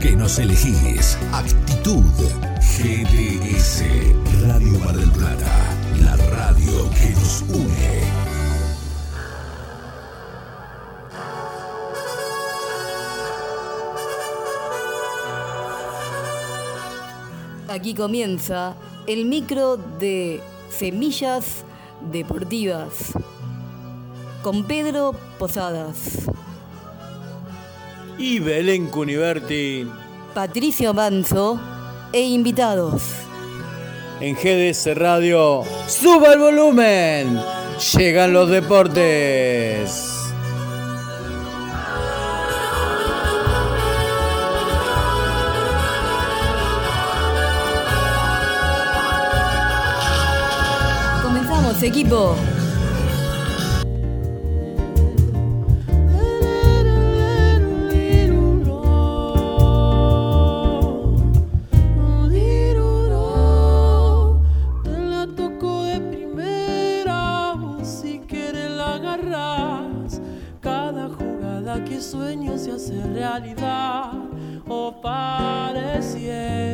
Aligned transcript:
que 0.00 0.16
nos 0.16 0.38
elegís. 0.38 1.18
Actitud 1.32 2.02
GDS 2.58 3.84
Radio 4.46 4.78
Mar 4.78 4.96
del 4.96 5.10
Plata, 5.10 5.52
la 6.02 6.16
radio 6.16 6.90
que 6.90 7.10
nos 7.10 7.42
une. 7.42 8.00
Aquí 17.68 17.94
comienza 17.94 18.74
el 19.06 19.26
micro 19.26 19.76
de 19.76 20.40
Semillas 20.70 21.64
Deportivas 22.10 23.12
con 24.42 24.64
Pedro 24.64 25.14
Posadas 25.38 26.30
y 28.20 28.38
Belén 28.38 28.88
Cuniverti. 28.88 29.88
Patricio 30.34 30.92
Manzo 30.92 31.58
e 32.12 32.20
invitados. 32.20 33.02
En 34.20 34.34
GDS 34.34 34.94
Radio, 34.94 35.62
suba 35.88 36.34
el 36.34 36.38
volumen. 36.38 37.40
Llegan 37.96 38.34
los 38.34 38.50
deportes. 38.50 40.12
Comenzamos, 51.22 51.82
equipo. 51.82 52.36
se 72.78 72.94
realidad 73.14 74.12
o 74.68 75.00
pareciera. 75.00 76.69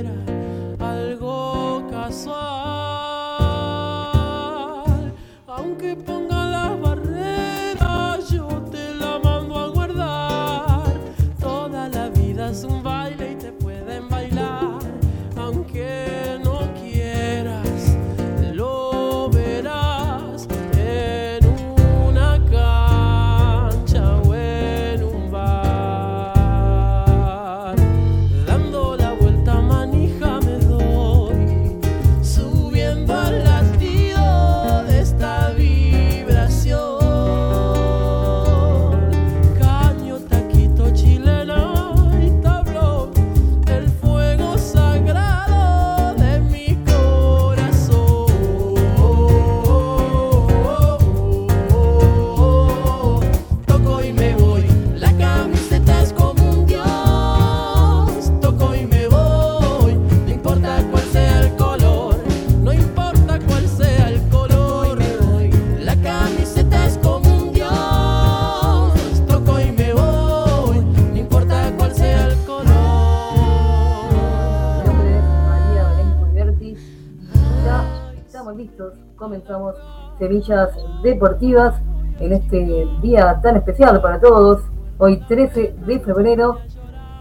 Semillas 80.19 80.71
Deportivas 81.03 81.75
en 82.21 82.33
este 82.33 82.87
día 83.03 83.41
tan 83.43 83.57
especial 83.57 84.01
para 84.01 84.21
todos. 84.21 84.63
Hoy 84.99 85.19
13 85.29 85.75
de 85.87 86.01
febrero 86.01 86.59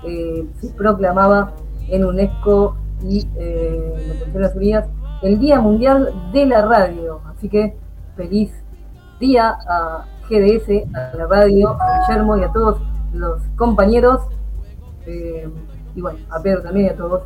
eh, 0.03 0.47
se 0.61 0.69
proclamaba 0.73 1.53
en 1.89 2.05
UNESCO 2.05 2.77
y 3.03 3.27
eh, 3.37 3.93
en 3.97 4.09
las 4.09 4.19
Naciones 4.27 4.55
Unidas 4.55 4.85
el 5.23 5.39
Día 5.39 5.59
Mundial 5.59 6.13
de 6.31 6.45
la 6.45 6.61
Radio. 6.65 7.21
Así 7.35 7.49
que 7.49 7.75
feliz 8.15 8.51
día 9.19 9.57
a 9.67 10.05
GDS, 10.29 10.95
a 10.95 11.17
la 11.17 11.27
radio, 11.27 11.75
a 11.79 12.01
Guillermo 12.07 12.37
y 12.37 12.43
a 12.43 12.51
todos 12.51 12.81
los 13.13 13.41
compañeros. 13.57 14.21
Eh, 15.07 15.49
y 15.95 16.01
bueno, 16.01 16.19
a 16.29 16.39
Pedro 16.39 16.61
también 16.61 16.87
y 16.87 16.89
a 16.89 16.95
todos. 16.95 17.23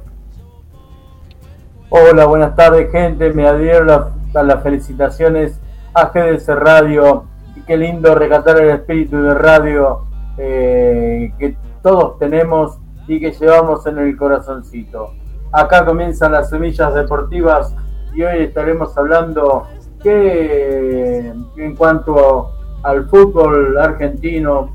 Hola, 1.90 2.26
buenas 2.26 2.56
tardes 2.56 2.92
gente, 2.92 3.34
me 3.34 3.48
adhiero 3.48 3.92
a 3.92 4.19
las 4.34 4.64
felicitaciones 4.64 5.60
a 5.94 6.06
GDS 6.06 6.48
Radio 6.56 7.26
y 7.56 7.62
qué 7.62 7.78
lindo 7.78 8.16
recatar 8.16 8.60
el 8.62 8.70
espíritu 8.70 9.22
de 9.22 9.34
radio 9.34 10.06
eh, 10.38 11.34
que 11.38 11.58
todos 11.82 12.18
tenemos 12.20 12.78
y 13.08 13.20
que 13.20 13.32
llevamos 13.32 13.86
en 13.88 13.98
el 13.98 14.16
corazoncito. 14.16 15.14
Acá 15.52 15.86
comienzan 15.86 16.32
las 16.32 16.50
semillas 16.50 16.94
deportivas 16.94 17.76
y 18.14 18.22
hoy 18.22 18.44
estaremos 18.44 18.96
hablando 18.98 19.68
que 20.02 21.34
en 21.58 21.76
cuanto 21.76 22.52
al 22.84 23.10
fútbol 23.10 23.78
argentino, 23.78 24.72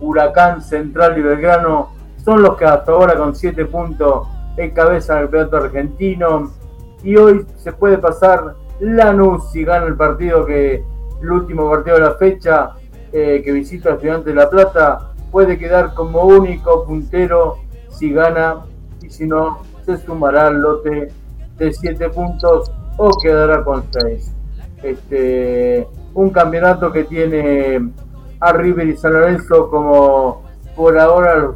Huracán, 0.00 0.62
Central 0.62 1.18
y 1.18 1.22
Belgrano 1.22 1.90
son 2.24 2.42
los 2.42 2.56
que 2.56 2.66
hasta 2.66 2.92
ahora 2.92 3.16
con 3.16 3.34
7 3.34 3.64
puntos 3.64 4.28
encabezan 4.56 5.18
el 5.18 5.24
campeonato 5.24 5.56
argentino 5.56 6.50
y 7.02 7.16
hoy 7.16 7.46
se 7.56 7.72
puede 7.72 7.98
pasar 7.98 8.54
Lanús 8.80 9.50
si 9.50 9.64
gana 9.64 9.86
el 9.86 9.96
partido 9.96 10.46
que 10.46 10.84
el 11.20 11.30
último 11.30 11.68
partido 11.70 11.96
de 11.96 12.02
la 12.02 12.14
fecha 12.14 12.72
eh, 13.12 13.42
que 13.44 13.52
visita 13.52 13.94
Estudiante 13.94 14.30
de 14.30 14.36
La 14.36 14.48
Plata 14.48 15.12
puede 15.30 15.58
quedar 15.58 15.94
como 15.94 16.22
único 16.22 16.84
puntero 16.84 17.58
si 17.90 18.12
gana 18.12 18.64
y 19.02 19.10
si 19.10 19.26
no 19.26 19.60
se 19.84 19.96
sumará 19.98 20.48
al 20.48 20.60
lote 20.60 21.08
de 21.56 21.72
7 21.72 22.10
puntos 22.10 22.70
o 22.96 23.10
quedará 23.20 23.64
con 23.64 23.84
6. 23.90 24.32
Este, 24.82 25.88
un 26.14 26.30
campeonato 26.30 26.92
que 26.92 27.04
tiene 27.04 27.90
a 28.40 28.52
River 28.52 28.88
y 28.88 28.96
San 28.96 29.14
Lorenzo 29.14 29.68
como 29.70 30.42
por 30.76 30.98
ahora 30.98 31.50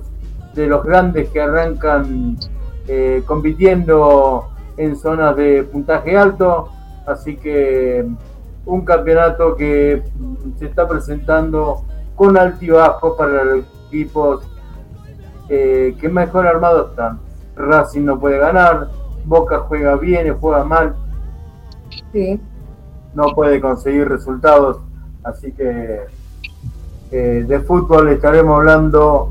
de 0.54 0.66
los 0.66 0.82
grandes 0.82 1.28
que 1.30 1.40
arrancan 1.40 2.36
eh, 2.88 3.22
compitiendo 3.26 4.51
en 4.76 4.96
zonas 4.96 5.36
de 5.36 5.64
puntaje 5.64 6.16
alto 6.16 6.70
Así 7.06 7.36
que 7.36 8.06
un 8.64 8.84
campeonato 8.84 9.56
que 9.56 10.02
se 10.58 10.66
está 10.66 10.86
presentando 10.86 11.84
con 12.14 12.36
altibajos 12.36 13.16
para 13.16 13.44
los 13.44 13.64
equipos 13.88 14.44
eh, 15.48 15.96
que 16.00 16.08
mejor 16.08 16.46
armados 16.46 16.90
están. 16.90 17.19
Racing 17.56 18.04
no 18.04 18.19
puede 18.19 18.38
ganar, 18.38 18.88
Boca 19.24 19.60
juega 19.69 19.96
bien, 19.96 20.36
juega 20.38 20.64
mal. 20.64 20.94
Sí. 22.12 22.40
No 23.14 23.34
puede 23.34 23.60
conseguir 23.60 24.08
resultados. 24.08 24.78
Así 25.24 25.52
que 25.52 26.00
eh, 27.10 27.44
de 27.46 27.60
fútbol 27.60 28.08
estaremos 28.08 28.58
hablando 28.58 29.28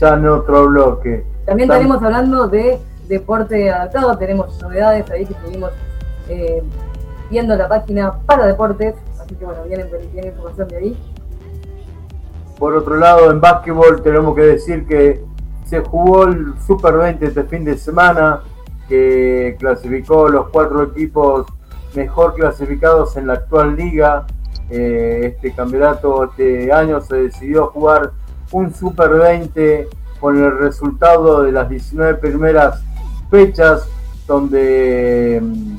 ya 0.00 0.14
en 0.14 0.26
otro 0.28 0.68
bloque. 0.68 1.26
También 1.44 1.70
estaremos 1.70 2.02
hablando 2.02 2.48
de 2.48 2.78
deporte 3.08 3.70
adaptado, 3.70 4.16
tenemos 4.18 4.60
novedades 4.62 5.10
ahí 5.10 5.24
que 5.26 5.32
estuvimos 5.32 5.70
eh, 6.28 6.62
viendo 7.30 7.56
la 7.56 7.68
página 7.68 8.12
para 8.26 8.46
deportes, 8.46 8.94
así 9.20 9.34
que 9.34 9.44
bueno, 9.44 9.64
vienen, 9.64 9.88
viene 10.12 10.28
información 10.28 10.68
de 10.68 10.76
ahí. 10.76 10.98
Por 12.58 12.74
otro 12.74 12.96
lado, 12.96 13.30
en 13.30 13.40
básquetbol 13.40 14.02
tenemos 14.02 14.34
que 14.34 14.42
decir 14.42 14.86
que 14.86 15.24
se 15.64 15.80
jugó 15.80 16.24
el 16.24 16.54
Super 16.66 16.96
20 16.96 17.26
este 17.26 17.44
fin 17.44 17.64
de 17.64 17.76
semana, 17.76 18.40
que 18.88 19.56
clasificó 19.58 20.28
los 20.28 20.48
cuatro 20.48 20.82
equipos 20.82 21.46
mejor 21.94 22.34
clasificados 22.34 23.16
en 23.16 23.26
la 23.26 23.34
actual 23.34 23.76
liga. 23.76 24.26
Eh, 24.70 25.34
este 25.34 25.52
campeonato 25.52 26.24
este 26.24 26.72
año 26.72 27.00
se 27.00 27.16
decidió 27.16 27.68
jugar 27.68 28.12
un 28.50 28.74
Super 28.74 29.10
20 29.10 29.88
con 30.20 30.36
el 30.42 30.58
resultado 30.58 31.42
de 31.42 31.52
las 31.52 31.68
19 31.68 32.14
primeras 32.14 32.82
fechas 33.30 33.88
donde 34.26 35.40
mm, 35.42 35.76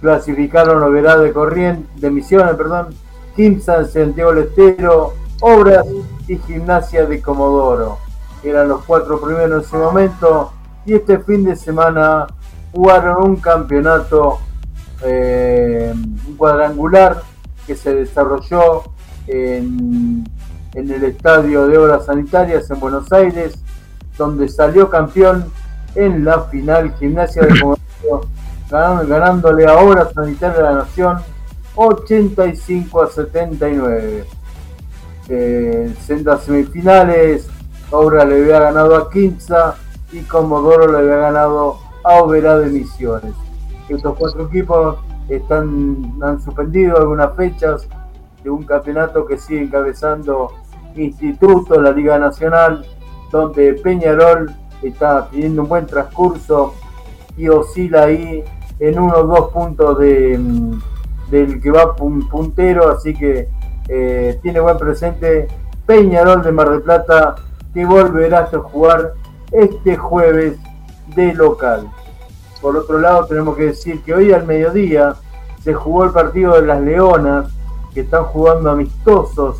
clasificaron 0.00 0.82
Oberá 0.82 1.18
de 1.18 1.32
Corriente, 1.32 1.88
de 1.96 2.10
Misiones, 2.10 2.54
perdón, 2.54 2.88
Kimsa, 3.36 3.84
Santiago 3.86 4.32
del 4.32 4.44
Estero, 4.44 5.14
Obras 5.40 5.86
y 6.28 6.38
Gimnasia 6.38 7.06
de 7.06 7.20
Comodoro. 7.20 7.98
Eran 8.42 8.68
los 8.68 8.84
cuatro 8.84 9.20
primeros 9.20 9.50
en 9.50 9.60
ese 9.60 9.76
momento 9.76 10.52
y 10.86 10.94
este 10.94 11.18
fin 11.18 11.44
de 11.44 11.56
semana 11.56 12.26
jugaron 12.72 13.30
un 13.30 13.36
campeonato, 13.36 14.38
eh, 15.02 15.92
un 15.94 16.36
cuadrangular 16.36 17.22
que 17.66 17.76
se 17.76 17.94
desarrolló 17.94 18.84
en, 19.26 20.24
en 20.74 20.90
el 20.90 21.04
Estadio 21.04 21.66
de 21.66 21.78
Obras 21.78 22.06
Sanitarias 22.06 22.70
en 22.70 22.80
Buenos 22.80 23.12
Aires, 23.12 23.54
donde 24.16 24.48
salió 24.48 24.88
campeón 24.88 25.50
en 25.94 26.24
la 26.24 26.42
final 26.42 26.94
Gimnasia 26.98 27.42
de 27.42 27.60
Comodoro, 27.60 28.28
ganándole 28.70 29.66
a 29.66 29.78
Obras 29.78 30.12
Sanitarias 30.12 30.56
de 30.56 30.62
la 30.62 30.72
Nación 30.72 31.18
85 31.74 33.02
a 33.02 33.06
79. 33.08 34.24
Eh, 35.28 35.94
en 36.08 36.24
las 36.24 36.42
semifinales, 36.42 37.48
Obra 37.90 38.24
le 38.24 38.42
había 38.42 38.60
ganado 38.60 38.96
a 38.96 39.10
Quinza 39.10 39.76
y 40.12 40.20
Comodoro 40.20 40.90
le 40.90 40.98
había 40.98 41.16
ganado 41.16 41.78
a 42.04 42.22
Oberá 42.22 42.58
de 42.58 42.68
Misiones. 42.68 43.34
Estos 43.88 44.16
cuatro 44.16 44.46
equipos 44.46 44.98
están, 45.28 46.14
han 46.22 46.40
suspendido 46.40 46.96
algunas 46.96 47.34
fechas 47.36 47.88
de 48.42 48.50
un 48.50 48.64
campeonato 48.64 49.26
que 49.26 49.38
sigue 49.38 49.62
encabezando 49.62 50.52
Instituto, 50.96 51.80
la 51.80 51.92
Liga 51.92 52.18
Nacional, 52.18 52.84
donde 53.30 53.74
Peñarol 53.74 54.52
está 54.88 55.28
teniendo 55.30 55.62
un 55.62 55.68
buen 55.68 55.86
transcurso 55.86 56.74
y 57.36 57.48
oscila 57.48 58.04
ahí 58.04 58.44
en 58.78 58.98
uno 58.98 59.14
o 59.18 59.24
dos 59.24 59.50
puntos 59.50 59.98
de, 59.98 60.38
mm, 60.38 60.80
del 61.30 61.60
que 61.60 61.70
va 61.70 61.94
puntero, 61.94 62.90
así 62.90 63.14
que 63.14 63.48
eh, 63.88 64.38
tiene 64.42 64.60
buen 64.60 64.78
presente 64.78 65.48
Peñarol 65.86 66.42
de 66.42 66.52
Mar 66.52 66.70
del 66.70 66.82
Plata 66.82 67.36
que 67.74 67.84
volverá 67.84 68.48
a 68.52 68.58
jugar 68.58 69.14
este 69.52 69.96
jueves 69.96 70.58
de 71.14 71.34
local. 71.34 71.90
Por 72.60 72.76
otro 72.76 72.98
lado, 72.98 73.26
tenemos 73.26 73.56
que 73.56 73.66
decir 73.66 74.02
que 74.02 74.14
hoy 74.14 74.32
al 74.32 74.46
mediodía 74.46 75.16
se 75.62 75.74
jugó 75.74 76.04
el 76.04 76.10
partido 76.10 76.60
de 76.60 76.66
las 76.66 76.80
Leonas, 76.80 77.50
que 77.94 78.00
están 78.00 78.24
jugando 78.24 78.70
amistosos 78.70 79.58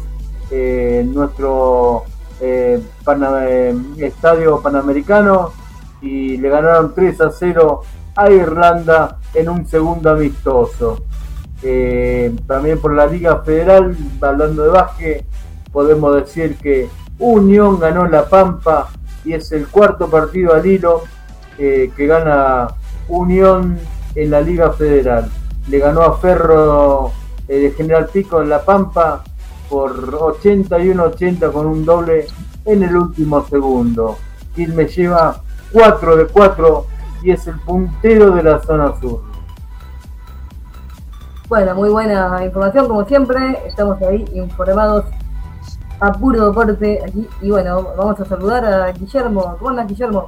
eh, 0.50 1.05
nuestro 1.06 2.05
eh, 2.40 2.82
eh, 3.06 3.75
estadio 3.98 4.60
panamericano 4.62 5.52
y 6.00 6.37
le 6.38 6.48
ganaron 6.48 6.94
3 6.94 7.20
a 7.20 7.31
0 7.31 7.82
a 8.16 8.31
Irlanda 8.31 9.19
en 9.34 9.48
un 9.48 9.66
segundo 9.66 10.10
amistoso. 10.10 11.02
también 12.46 12.81
por 12.81 12.94
la 12.94 13.06
Liga 13.06 13.42
Federal, 13.42 13.94
hablando 14.20 14.62
de 14.62 14.69
básquet, 14.70 15.25
podemos 15.72 16.14
decir 16.14 16.56
que 16.56 16.88
Unión 17.19 17.78
ganó 17.78 18.06
La 18.06 18.25
Pampa 18.25 18.88
y 19.25 19.34
es 19.34 19.52
el 19.52 19.69
cuarto 19.69 20.08
partido 20.08 20.54
al 20.54 20.64
hilo 20.64 21.02
que 21.58 22.06
gana 22.06 22.69
Unión 23.08 23.78
en 24.14 24.31
la 24.31 24.40
Liga 24.40 24.72
Federal. 24.72 25.31
Le 25.69 25.78
ganó 25.78 26.00
a 26.02 26.16
Ferro 26.16 27.12
de 27.46 27.72
General 27.76 28.08
Pico 28.10 28.40
en 28.40 28.48
La 28.48 28.64
Pampa 28.64 29.22
por 29.70 30.11
81-80 30.11 31.52
con 31.52 31.67
un 31.67 31.84
doble 31.84 32.26
en 32.67 32.82
el 32.82 32.96
último 32.96 33.46
segundo. 33.46 34.19
me 34.56 34.87
lleva 34.87 35.40
4 35.72 36.17
de 36.17 36.26
4 36.26 36.87
y 37.22 37.31
es 37.31 37.46
el 37.46 37.58
puntero 37.61 38.32
de 38.32 38.43
la 38.43 38.61
zona 38.61 38.93
sur. 39.00 39.22
Bueno, 41.49 41.75
muy 41.75 41.88
buena 41.88 42.44
información 42.44 42.88
como 42.88 43.05
siempre. 43.05 43.58
Estamos 43.67 44.00
ahí 44.02 44.25
informados 44.34 45.05
a 46.00 46.12
puro 46.12 46.46
deporte 46.46 47.00
aquí. 47.06 47.26
Y 47.40 47.50
bueno, 47.50 47.94
vamos 47.96 48.20
a 48.20 48.25
saludar 48.25 48.64
a 48.64 48.93
Guillermo. 48.93 49.56
¿Cómo 49.58 49.70
andas, 49.70 49.87
Guillermo? 49.88 50.26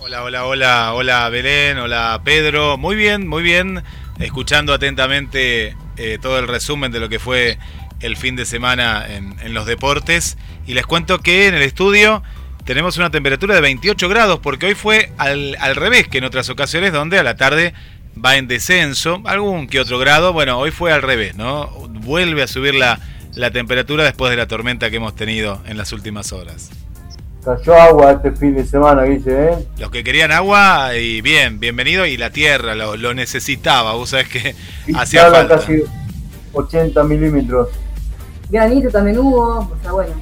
Hola, 0.00 0.22
hola, 0.22 0.44
hola, 0.44 0.92
hola 0.94 1.28
Belén, 1.30 1.78
hola 1.78 2.20
Pedro. 2.22 2.76
Muy 2.76 2.94
bien, 2.94 3.26
muy 3.26 3.42
bien. 3.42 3.82
Escuchando 4.18 4.72
atentamente 4.72 5.76
eh, 5.96 6.18
todo 6.20 6.38
el 6.38 6.46
resumen 6.46 6.92
de 6.92 7.00
lo 7.00 7.08
que 7.08 7.18
fue 7.18 7.58
el 8.04 8.16
fin 8.16 8.36
de 8.36 8.44
semana 8.44 9.04
en, 9.08 9.54
los 9.54 9.66
deportes. 9.66 10.36
Y 10.66 10.74
les 10.74 10.86
cuento 10.86 11.18
que 11.20 11.48
en 11.48 11.54
el 11.54 11.62
estudio 11.62 12.22
tenemos 12.64 12.96
una 12.98 13.10
temperatura 13.10 13.54
de 13.54 13.60
28 13.60 14.08
grados, 14.08 14.40
porque 14.40 14.66
hoy 14.66 14.74
fue 14.74 15.10
al, 15.18 15.56
al, 15.58 15.74
revés 15.74 16.08
que 16.08 16.18
en 16.18 16.24
otras 16.24 16.48
ocasiones, 16.50 16.92
donde 16.92 17.18
a 17.18 17.22
la 17.22 17.36
tarde 17.36 17.74
va 18.22 18.36
en 18.36 18.46
descenso, 18.46 19.22
algún 19.24 19.66
que 19.66 19.80
otro 19.80 19.98
grado. 19.98 20.32
Bueno, 20.32 20.58
hoy 20.58 20.70
fue 20.70 20.92
al 20.92 21.02
revés, 21.02 21.34
¿no? 21.34 21.68
Vuelve 21.88 22.42
a 22.42 22.46
subir 22.46 22.74
la, 22.74 23.00
la 23.34 23.50
temperatura 23.50 24.04
después 24.04 24.30
de 24.30 24.36
la 24.36 24.46
tormenta 24.46 24.90
que 24.90 24.96
hemos 24.96 25.14
tenido 25.14 25.62
en 25.66 25.76
las 25.76 25.92
últimas 25.92 26.32
horas. 26.32 26.70
Cayó 27.44 27.74
agua 27.74 28.12
este 28.12 28.32
fin 28.32 28.54
de 28.54 28.64
semana, 28.64 29.02
dice, 29.02 29.48
¿eh? 29.50 29.68
Los 29.78 29.90
que 29.90 30.02
querían 30.02 30.32
agua, 30.32 30.96
y 30.96 31.20
bien, 31.20 31.60
bienvenido, 31.60 32.06
y 32.06 32.16
la 32.16 32.30
tierra 32.30 32.74
lo, 32.74 32.96
lo 32.96 33.12
necesitaba, 33.12 33.92
vos 33.92 34.10
sabés 34.10 34.28
que 34.28 34.54
hacía 34.94 35.30
falta. 35.30 35.58
casi 35.58 35.82
80 36.54 37.04
milímetros. 37.04 37.68
Granito 38.54 38.88
también 38.88 39.18
hubo, 39.18 39.58
o 39.58 39.78
sea, 39.82 39.90
bueno. 39.90 40.14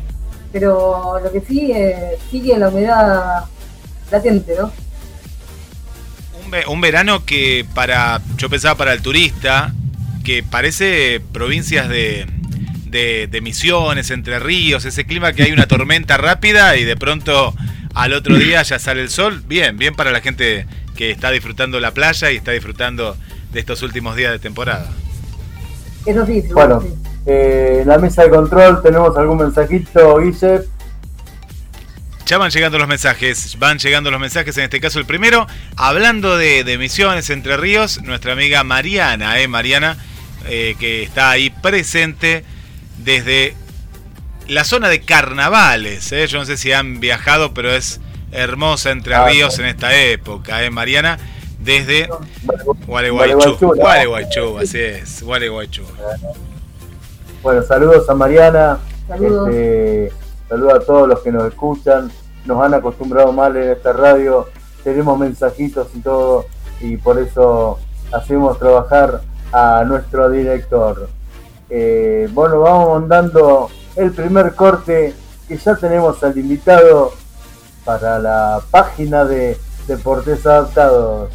Pero 0.52 1.20
lo 1.22 1.30
que 1.30 1.42
sí, 1.42 1.70
eh, 1.70 2.18
sigue 2.30 2.58
la 2.58 2.70
humedad 2.70 3.44
latente, 4.10 4.54
¿no? 4.58 4.72
Un, 6.46 6.72
un 6.72 6.80
verano 6.80 7.26
que 7.26 7.66
para, 7.74 8.22
yo 8.38 8.48
pensaba 8.48 8.74
para 8.74 8.94
el 8.94 9.02
turista, 9.02 9.74
que 10.24 10.42
parece 10.42 11.20
provincias 11.32 11.90
de, 11.90 12.26
de, 12.86 13.40
Misiones, 13.42 14.10
Entre 14.10 14.38
Ríos, 14.38 14.86
ese 14.86 15.04
clima 15.04 15.34
que 15.34 15.42
hay 15.42 15.52
una 15.52 15.66
tormenta 15.66 16.16
rápida 16.16 16.76
y 16.78 16.84
de 16.84 16.96
pronto 16.96 17.54
al 17.94 18.14
otro 18.14 18.36
día 18.36 18.62
ya 18.62 18.78
sale 18.78 19.02
el 19.02 19.10
sol. 19.10 19.42
Bien, 19.46 19.76
bien 19.76 19.94
para 19.94 20.10
la 20.10 20.22
gente 20.22 20.66
que 20.96 21.10
está 21.10 21.30
disfrutando 21.30 21.80
la 21.80 21.92
playa 21.92 22.30
y 22.30 22.36
está 22.36 22.52
disfrutando 22.52 23.14
de 23.52 23.60
estos 23.60 23.82
últimos 23.82 24.16
días 24.16 24.32
de 24.32 24.38
temporada. 24.38 24.90
Eso 26.06 26.24
sí, 26.24 26.42
bueno, 26.52 26.82
eh, 27.26 27.82
la 27.86 27.98
mesa 27.98 28.24
de 28.24 28.30
control 28.30 28.82
tenemos 28.82 29.16
algún 29.16 29.38
mensajito, 29.38 30.18
Guille. 30.18 30.62
Ya 32.26 32.38
van 32.38 32.50
llegando 32.50 32.78
los 32.78 32.88
mensajes, 32.88 33.58
van 33.58 33.78
llegando 33.78 34.10
los 34.10 34.20
mensajes, 34.20 34.56
en 34.56 34.64
este 34.64 34.80
caso 34.80 34.98
el 34.98 35.06
primero, 35.06 35.46
hablando 35.76 36.36
de, 36.36 36.64
de 36.64 36.78
Misiones, 36.78 37.28
Entre 37.30 37.56
Ríos, 37.56 38.00
nuestra 38.02 38.32
amiga 38.32 38.64
Mariana, 38.64 39.40
eh, 39.40 39.48
Mariana, 39.48 39.96
eh, 40.48 40.74
que 40.78 41.02
está 41.02 41.30
ahí 41.30 41.50
presente 41.50 42.44
desde 42.98 43.54
la 44.48 44.64
zona 44.64 44.88
de 44.88 45.00
carnavales. 45.00 46.10
¿eh? 46.12 46.26
Yo 46.26 46.38
no 46.38 46.44
sé 46.44 46.56
si 46.56 46.72
han 46.72 47.00
viajado, 47.00 47.54
pero 47.54 47.72
es 47.72 48.00
hermosa 48.32 48.90
Entre 48.90 49.14
ah, 49.14 49.28
Ríos 49.28 49.58
en 49.58 49.66
esta 49.66 49.94
época, 49.94 50.64
¿eh, 50.64 50.70
Mariana? 50.70 51.18
Desde 51.58 52.08
Gualeguaychú. 52.86 53.56
Gualeguaychú, 53.56 54.58
así 54.58 54.78
es, 54.78 55.22
Gualeguaychú. 55.22 55.84
Bueno, 57.42 57.60
saludos 57.62 58.08
a 58.08 58.14
Mariana. 58.14 58.78
Saludos. 59.08 59.48
Este, 59.48 60.12
saludos 60.48 60.74
a 60.74 60.80
todos 60.80 61.08
los 61.08 61.20
que 61.20 61.32
nos 61.32 61.44
escuchan. 61.48 62.12
Nos 62.44 62.62
han 62.62 62.72
acostumbrado 62.74 63.32
mal 63.32 63.56
en 63.56 63.70
esta 63.70 63.92
radio. 63.92 64.46
Tenemos 64.84 65.18
mensajitos 65.18 65.88
y 65.94 66.00
todo. 66.00 66.46
Y 66.80 66.96
por 66.98 67.18
eso 67.18 67.80
hacemos 68.12 68.60
trabajar 68.60 69.22
a 69.52 69.82
nuestro 69.84 70.30
director. 70.30 71.08
Eh, 71.68 72.28
bueno, 72.32 72.60
vamos 72.60 73.00
mandando 73.00 73.70
el 73.96 74.12
primer 74.12 74.54
corte 74.54 75.12
que 75.48 75.56
ya 75.56 75.74
tenemos 75.74 76.22
al 76.22 76.38
invitado 76.38 77.10
para 77.84 78.20
la 78.20 78.60
página 78.70 79.24
de 79.24 79.58
Deportes 79.88 80.46
Adaptados. 80.46 81.30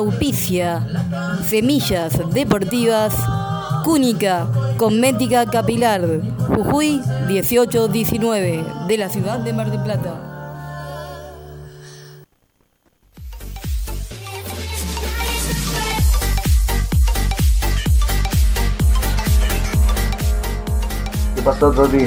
Auspicia 0.00 0.86
Semillas 1.46 2.18
Deportivas 2.32 3.14
Cúnica 3.84 4.48
Cosmética 4.76 5.44
Capilar 5.46 6.02
Jujuy 6.48 7.02
1819 7.28 8.64
de 8.88 8.96
la 8.96 9.08
ciudad 9.10 9.38
de 9.38 9.52
Mar 9.52 9.70
del 9.70 9.82
Plata. 9.82 10.14
¿Qué 21.34 21.42
pasó, 21.42 21.70
Toti? 21.72 22.06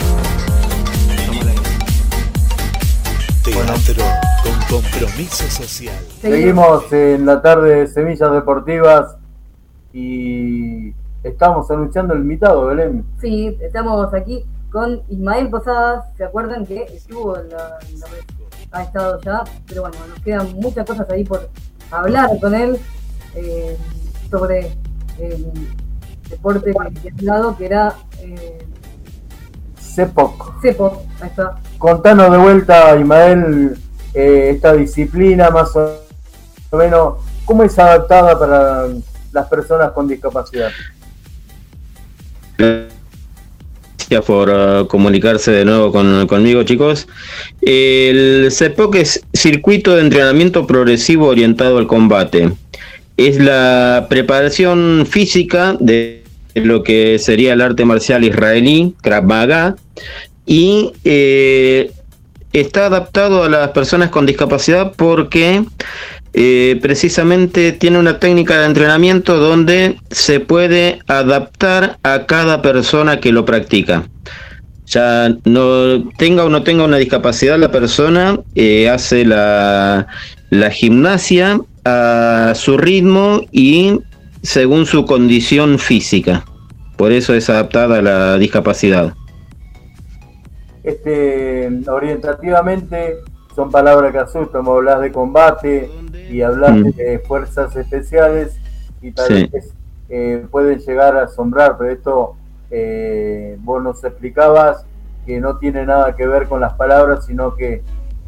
Con 3.54 4.23
compromiso 4.70 5.44
social. 5.50 5.96
Seguimos 6.22 6.92
en 6.92 7.26
la 7.26 7.42
tarde 7.42 7.76
de 7.82 7.88
Semillas 7.88 8.32
Deportivas 8.32 9.16
y 9.94 10.94
estamos 11.24 11.70
anunciando 11.70 12.14
el 12.14 12.22
invitado, 12.22 12.68
Belén. 12.68 13.06
Sí, 13.22 13.58
estamos 13.62 14.14
aquí 14.14 14.44
con 14.72 15.02
Ismael 15.10 15.50
Posadas. 15.50 16.06
¿Se 16.18 16.24
acuerdan 16.24 16.66
que 16.66 16.84
estuvo 16.84 17.38
en 17.38 17.50
la, 17.50 17.78
en 17.90 18.00
la- 18.00 18.08
ha 18.72 18.84
estado 18.84 19.20
ya? 19.22 19.44
Pero 19.68 19.82
bueno, 19.84 19.98
nos 20.10 20.20
quedan 20.22 20.54
muchas 20.54 20.86
cosas 20.86 21.08
ahí 21.12 21.24
por 21.24 21.50
hablar 21.92 22.30
con 22.42 22.56
él 22.56 22.80
eh, 23.36 23.78
sobre 24.32 24.72
el 25.20 25.46
deporte 26.30 26.72
que 26.74 27.10
ha 27.10 27.14
hablado, 27.14 27.56
que 27.58 27.66
era 27.66 27.94
eh, 28.20 28.66
Cepoc. 29.78 30.60
Cepo. 30.62 31.04
Ahí 31.22 31.28
está. 31.30 31.56
Contanos 31.78 32.32
de 32.32 32.38
vuelta, 32.40 32.96
Ismael, 32.98 33.78
eh, 34.14 34.52
esta 34.54 34.74
disciplina 34.74 35.50
más 35.50 35.76
o 35.76 36.78
menos, 36.78 37.16
¿cómo 37.46 37.64
es 37.64 37.78
adaptada 37.78 38.38
para 38.38 38.88
las 39.32 39.48
personas 39.48 39.92
con 39.92 40.08
discapacidad? 40.08 40.72
Gracias 42.58 44.26
por 44.26 44.50
uh, 44.50 44.88
comunicarse 44.88 45.52
de 45.52 45.66
nuevo 45.66 45.92
con- 45.92 46.28
conmigo, 46.28 46.64
chicos. 46.64 47.08
El 47.62 48.50
CEPOC 48.52 48.96
es 48.96 49.24
Circuito 49.34 49.96
de 49.96 50.02
Entrenamiento 50.02 50.68
Progresivo 50.68 51.28
Orientado 51.28 51.78
al 51.78 51.88
Combate. 51.88 52.52
Es 53.18 53.38
la 53.40 54.08
preparación 54.10 55.08
física 55.10 55.76
de 55.80 56.24
lo 56.56 56.84
que 56.84 57.18
sería 57.18 57.54
el 57.54 57.62
arte 57.62 57.86
marcial 57.86 58.24
israelí, 58.24 58.96
Krav 59.02 59.24
Maga, 59.24 59.76
y 60.46 60.92
eh, 61.04 61.92
está 62.54 62.86
adaptado 62.86 63.44
a 63.44 63.50
las 63.50 63.70
personas 63.70 64.10
con 64.10 64.26
discapacidad 64.26 64.94
porque 64.96 65.64
eh, 66.34 66.80
precisamente 66.82 67.72
tiene 67.74 68.00
una 68.00 68.20
técnica 68.20 68.60
de 68.60 68.68
entrenamiento 68.68 69.38
donde 69.38 69.98
se 70.12 70.40
puede 70.40 71.00
adaptar 71.08 71.98
a 72.04 72.26
cada 72.26 72.62
persona 72.62 73.20
que 73.20 73.32
lo 73.32 73.46
practica. 73.46 74.08
Ya 74.86 75.36
no 75.46 76.10
tenga 76.18 76.46
o 76.46 76.50
no 76.50 76.64
tenga 76.64 76.86
una 76.86 76.98
discapacidad 76.98 77.58
la 77.58 77.72
persona, 77.72 78.40
eh, 78.56 78.90
hace 78.90 79.26
la, 79.26 80.08
la 80.50 80.70
gimnasia 80.70 81.60
a 81.86 82.54
su 82.56 82.78
ritmo 82.78 83.42
y 83.52 84.00
según 84.44 84.86
su 84.86 85.06
condición 85.06 85.80
física. 85.80 86.46
Por 86.98 87.12
eso 87.12 87.34
es 87.34 87.50
adaptada 87.50 88.00
a 88.00 88.02
la 88.02 88.38
discapacidad. 88.38 89.14
Este, 90.84 91.70
orientativamente 91.88 93.18
son 93.56 93.72
palabras 93.72 94.12
que 94.12 94.18
asustan, 94.20 94.64
vos 94.66 94.78
hablas 94.80 95.02
de 95.02 95.12
combate 95.12 95.90
y 96.30 96.42
hablas 96.42 96.72
Mm. 96.76 96.90
de 96.92 97.20
fuerzas 97.20 97.76
especiales 97.76 98.58
y 99.02 99.12
tal 99.12 99.28
Sí. 99.28 99.50
vez 99.52 99.74
eh, 100.10 100.46
pueden 100.52 100.80
llegar 100.80 101.16
a 101.18 101.24
asombrar, 101.24 101.78
pero 101.78 101.92
esto 101.92 102.36
eh, 102.76 103.56
vos 103.62 103.82
nos 103.84 104.04
explicabas 104.04 104.86
que 105.26 105.40
no 105.40 105.58
tiene 105.58 105.86
nada 105.86 106.16
que 106.16 106.26
ver 106.28 106.48
con 106.48 106.60
las 106.62 106.74
palabras, 106.74 107.26
sino 107.26 107.56
que 107.56 107.82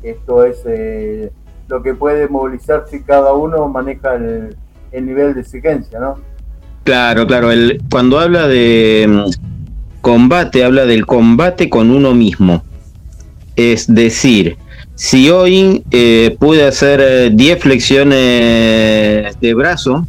esto 0.03 0.43
es 0.45 0.61
eh, 0.65 1.31
lo 1.67 1.81
que 1.81 1.93
puede 1.95 2.27
movilizar 2.27 2.85
si 2.87 3.01
cada 3.03 3.33
uno 3.33 3.67
maneja 3.67 4.13
el, 4.15 4.55
el 4.91 5.05
nivel 5.05 5.33
de 5.33 5.41
exigencia, 5.41 5.99
¿no? 5.99 6.19
Claro, 6.83 7.25
claro. 7.25 7.51
El, 7.51 7.81
cuando 7.89 8.19
habla 8.19 8.47
de 8.47 9.05
mm, 9.09 9.54
combate, 10.05 10.63
habla 10.63 10.85
del 10.85 11.07
combate 11.07 11.67
con 11.67 11.89
uno 11.89 12.13
mismo. 12.13 12.63
Es 13.55 13.91
decir, 13.91 14.55
si 14.93 15.31
hoy 15.31 15.81
eh, 15.89 16.37
pude 16.39 16.63
hacer 16.63 17.01
eh, 17.01 17.31
10 17.33 17.59
flexiones 17.59 19.39
de 19.41 19.53
brazo, 19.55 20.05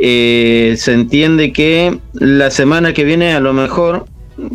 eh, 0.00 0.74
se 0.76 0.94
entiende 0.94 1.52
que 1.52 1.96
la 2.12 2.50
semana 2.50 2.92
que 2.92 3.04
viene 3.04 3.34
a 3.34 3.38
lo 3.38 3.52
mejor, 3.52 4.06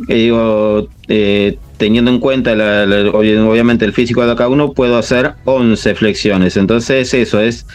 que 0.10 0.16
digo, 0.16 0.90
eh, 1.08 1.58
teniendo 1.78 2.12
en 2.12 2.20
cuenta 2.20 2.52
obviamente 3.14 3.86
el 3.86 3.94
físico 3.94 4.28
de 4.28 4.36
cada 4.36 4.50
uno, 4.50 4.74
puedo 4.74 4.98
hacer 4.98 5.36
11 5.46 5.96
flexiones. 5.96 6.58
Entonces 6.58 7.14
eso 7.14 7.40
es 7.40 7.66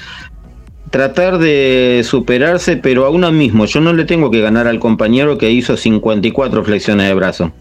tratar 0.90 1.38
de 1.38 2.02
superarse, 2.04 2.76
pero 2.76 3.06
a 3.06 3.10
uno 3.10 3.30
mismo. 3.32 3.64
Yo 3.66 3.80
no 3.80 3.92
le 3.92 4.04
tengo 4.04 4.30
que 4.30 4.40
ganar 4.40 4.66
al 4.66 4.78
compañero 4.78 5.38
que 5.38 5.50
hizo 5.50 5.76
54 5.76 6.64
flexiones 6.64 7.08
de 7.08 7.14
brazo. 7.14 7.52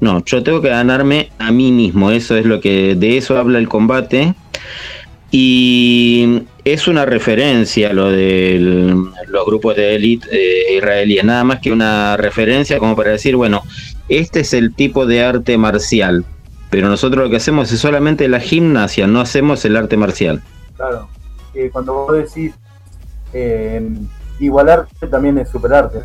No, 0.00 0.24
yo 0.24 0.42
tengo 0.42 0.60
que 0.60 0.68
ganarme 0.68 1.30
a 1.38 1.50
mí 1.50 1.72
mismo. 1.72 2.10
Eso 2.10 2.36
es 2.36 2.46
lo 2.46 2.60
que 2.60 2.94
de 2.94 3.16
eso 3.16 3.38
habla 3.38 3.58
el 3.58 3.68
combate. 3.68 4.34
Y 5.30 6.42
es 6.64 6.86
una 6.86 7.04
referencia 7.04 7.92
lo 7.92 8.10
de 8.10 8.94
los 9.26 9.46
grupos 9.46 9.74
de 9.74 9.96
élite 9.96 10.28
eh, 10.30 10.76
israelíes, 10.76 11.24
nada 11.24 11.42
más 11.42 11.58
que 11.58 11.72
una 11.72 12.16
referencia 12.16 12.78
como 12.78 12.94
para 12.94 13.10
decir, 13.10 13.34
bueno, 13.34 13.62
este 14.08 14.40
es 14.40 14.54
el 14.54 14.72
tipo 14.74 15.06
de 15.06 15.24
arte 15.24 15.58
marcial, 15.58 16.24
pero 16.70 16.88
nosotros 16.88 17.24
lo 17.24 17.30
que 17.30 17.36
hacemos 17.36 17.72
es 17.72 17.80
solamente 17.80 18.28
la 18.28 18.38
gimnasia, 18.38 19.08
no 19.08 19.20
hacemos 19.20 19.64
el 19.64 19.76
arte 19.76 19.96
marcial. 19.96 20.40
Claro. 20.76 21.08
Eh, 21.52 21.68
cuando 21.72 21.94
vos 21.94 22.12
decís 22.16 22.54
eh, 23.34 23.86
igualarte 24.40 25.06
también 25.08 25.38
es 25.38 25.48
superarte. 25.50 25.98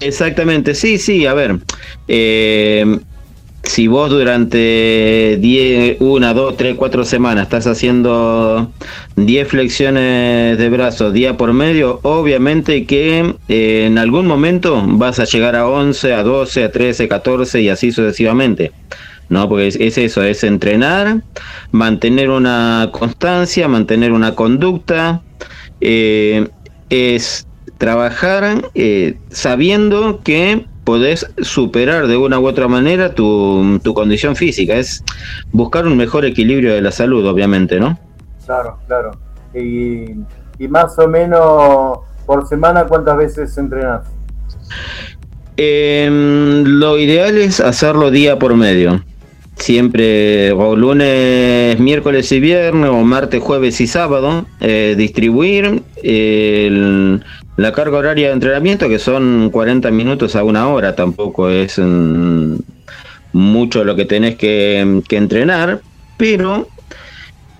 Exactamente, 0.00 0.74
sí, 0.74 0.96
sí, 0.96 1.26
a 1.26 1.34
ver, 1.34 1.58
eh, 2.08 3.00
si 3.62 3.86
vos 3.86 4.10
durante 4.10 5.36
10, 5.38 5.98
1, 6.00 6.34
2, 6.34 6.56
3, 6.56 6.76
4 6.76 7.04
semanas 7.04 7.44
estás 7.44 7.66
haciendo 7.66 8.72
10 9.16 9.48
flexiones 9.48 10.58
de 10.58 10.68
brazos 10.70 11.12
día 11.12 11.36
por 11.36 11.52
medio, 11.52 12.00
obviamente 12.02 12.86
que 12.86 13.34
eh, 13.48 13.84
en 13.86 13.98
algún 13.98 14.26
momento 14.26 14.82
vas 14.86 15.20
a 15.20 15.24
llegar 15.24 15.56
a 15.56 15.68
11, 15.68 16.14
a 16.14 16.22
12, 16.22 16.64
a 16.64 16.72
13, 16.72 17.08
14 17.08 17.60
y 17.60 17.68
así 17.68 17.92
sucesivamente. 17.92 18.72
No, 19.28 19.48
porque 19.48 19.68
es, 19.68 19.76
es 19.76 19.96
eso, 19.98 20.24
es 20.24 20.42
entrenar, 20.42 21.22
mantener 21.70 22.30
una 22.30 22.88
constancia, 22.90 23.68
mantener 23.68 24.10
una 24.10 24.34
conducta, 24.34 25.22
eh, 25.80 26.48
es 26.88 27.46
trabajar 27.78 28.70
eh, 28.74 29.18
sabiendo 29.30 30.20
que 30.22 30.66
podés 30.84 31.26
superar 31.38 32.06
de 32.08 32.16
una 32.16 32.38
u 32.38 32.46
otra 32.46 32.68
manera 32.68 33.14
tu, 33.14 33.80
tu 33.82 33.94
condición 33.94 34.36
física. 34.36 34.74
Es 34.74 35.04
buscar 35.52 35.86
un 35.86 35.96
mejor 35.96 36.24
equilibrio 36.24 36.74
de 36.74 36.82
la 36.82 36.92
salud, 36.92 37.26
obviamente, 37.26 37.78
¿no? 37.78 37.98
Claro, 38.44 38.78
claro. 38.86 39.12
Y, 39.54 40.12
y 40.58 40.68
más 40.68 40.98
o 40.98 41.08
menos 41.08 42.00
por 42.26 42.46
semana, 42.48 42.84
¿cuántas 42.86 43.16
veces 43.16 43.56
entrenás? 43.58 44.02
Eh, 45.56 46.08
lo 46.64 46.98
ideal 46.98 47.36
es 47.38 47.60
hacerlo 47.60 48.10
día 48.10 48.38
por 48.38 48.54
medio. 48.56 49.02
Siempre, 49.60 50.52
o 50.52 50.74
lunes, 50.74 51.78
miércoles 51.78 52.32
y 52.32 52.40
viernes, 52.40 52.88
o 52.88 53.02
martes, 53.02 53.42
jueves 53.42 53.80
y 53.82 53.86
sábado, 53.86 54.46
eh, 54.60 54.94
distribuir 54.96 55.82
la 57.56 57.72
carga 57.72 57.98
horaria 57.98 58.28
de 58.28 58.32
entrenamiento, 58.32 58.88
que 58.88 58.98
son 58.98 59.50
40 59.52 59.90
minutos 59.90 60.34
a 60.34 60.44
una 60.44 60.66
hora, 60.68 60.96
tampoco 60.96 61.50
es 61.50 61.78
mm, 61.78 62.54
mucho 63.34 63.84
lo 63.84 63.96
que 63.96 64.06
tenés 64.06 64.36
que, 64.36 65.02
que 65.06 65.16
entrenar, 65.18 65.82
pero 66.16 66.66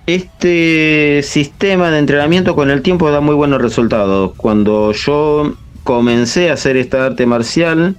este 0.07 1.21
sistema 1.23 1.91
de 1.91 1.99
entrenamiento 1.99 2.55
con 2.55 2.71
el 2.71 2.81
tiempo 2.81 3.11
da 3.11 3.21
muy 3.21 3.35
buenos 3.35 3.61
resultados. 3.61 4.33
Cuando 4.37 4.91
yo 4.91 5.53
comencé 5.83 6.49
a 6.49 6.53
hacer 6.53 6.77
esta 6.77 7.05
arte 7.05 7.27
marcial, 7.27 7.95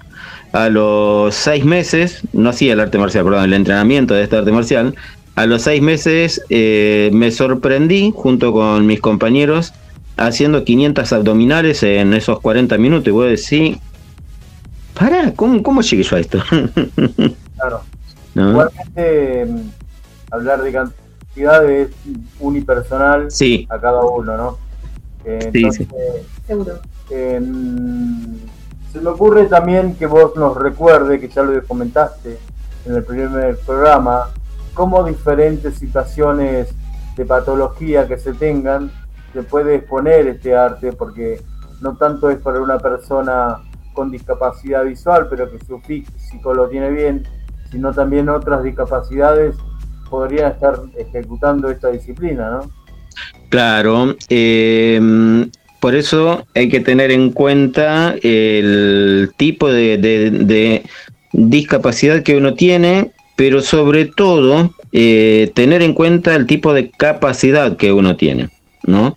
a 0.53 0.69
los 0.69 1.35
seis 1.35 1.65
meses, 1.65 2.23
no 2.33 2.51
hacía 2.51 2.75
el 2.75 2.81
arte 2.81 2.99
marcial, 2.99 3.25
perdón, 3.25 3.45
el 3.45 3.55
entrenamiento 3.55 4.15
de 4.15 4.23
esta 4.23 4.39
arte 4.39 4.53
marcial, 4.53 4.95
a 5.35 5.47
los 5.47 5.63
seis 5.63 5.81
meses 5.81 6.43
eh, 6.51 7.11
me 7.13 7.31
sorprendí 7.31 8.13
junto 8.15 8.53
con 8.53 8.87
mis 8.87 9.01
compañeros 9.01 9.73
haciendo 10.19 10.63
500 10.65 11.11
abdominales 11.13 11.83
en 11.83 12.13
esos 12.13 12.41
40 12.41 12.77
minutos 12.79 13.09
y 13.09 13.11
voy 13.11 13.27
a 13.29 13.31
decir, 13.31 13.79
para, 14.95 15.33
¿cómo, 15.33 15.63
¿cómo 15.63 15.81
llegué 15.81 16.03
yo 16.03 16.17
a 16.17 16.21
esto? 16.21 16.39
Claro. 17.57 17.83
¿No? 18.35 18.51
Igualmente, 18.51 19.47
hablar 20.33 20.63
de 20.63 20.73
cantidad 20.73 21.71
es 21.71 21.91
unipersonal 22.41 23.31
Sí, 23.31 23.69
a 23.71 23.79
cada 23.79 24.05
uno, 24.05 24.37
¿no? 24.37 24.59
entonces, 25.25 25.87
Seguro. 26.47 26.81
Em, 27.11 28.39
se 28.93 29.01
me 29.01 29.09
ocurre 29.09 29.47
también 29.47 29.97
que 29.97 30.07
vos 30.07 30.37
nos 30.37 30.55
recuerde, 30.57 31.19
que 31.19 31.29
ya 31.29 31.43
lo 31.43 31.65
comentaste 31.65 32.39
en 32.85 32.95
el 32.95 33.03
primer 33.03 33.59
programa, 33.61 34.29
cómo 34.75 35.03
diferentes 35.05 35.77
situaciones 35.77 36.75
de 37.17 37.25
patología 37.25 38.07
que 38.07 38.19
se 38.19 38.35
tengan 38.35 38.91
se 39.33 39.43
puede 39.43 39.77
exponer 39.77 40.27
este 40.27 40.55
arte, 40.55 40.93
porque 40.93 41.41
no 41.81 41.97
tanto 41.97 42.29
es 42.29 42.39
para 42.39 42.61
una 42.61 42.79
persona 42.79 43.61
con 43.95 44.11
discapacidad 44.11 44.85
visual, 44.85 45.27
pero 45.31 45.51
que 45.51 45.65
su 45.65 45.79
físico 45.81 46.53
lo 46.53 46.69
tiene 46.69 46.91
bien, 46.91 47.27
sino 47.71 47.95
también 47.95 48.29
otras 48.29 48.63
discapacidades 48.63 49.57
podrían 50.11 50.53
estar 50.53 50.79
ejecutando 50.99 51.71
esta 51.71 51.89
disciplina, 51.89 52.51
¿no? 52.51 52.71
Claro, 53.49 54.15
em, 54.29 55.51
por 55.83 55.97
eso 55.97 56.47
hay 56.55 56.69
que 56.69 56.79
tener 56.79 57.11
en 57.11 57.33
cuenta 57.33 58.15
el 58.23 59.33
tipo 59.37 59.69
de, 59.69 60.85
discapacidad 61.33 62.23
que 62.23 62.37
uno 62.37 62.55
tiene, 62.55 63.11
pero 63.35 63.61
sobre 63.63 64.05
todo 64.05 64.73
eh, 64.93 65.51
tener 65.57 65.83
en 65.83 65.93
cuenta 65.93 66.37
el 66.37 66.47
tipo 66.47 66.73
de 66.73 66.89
capacidad 66.89 67.77
que 67.77 67.91
uno 67.91 68.15
tiene, 68.15 68.51
¿no? 68.85 69.17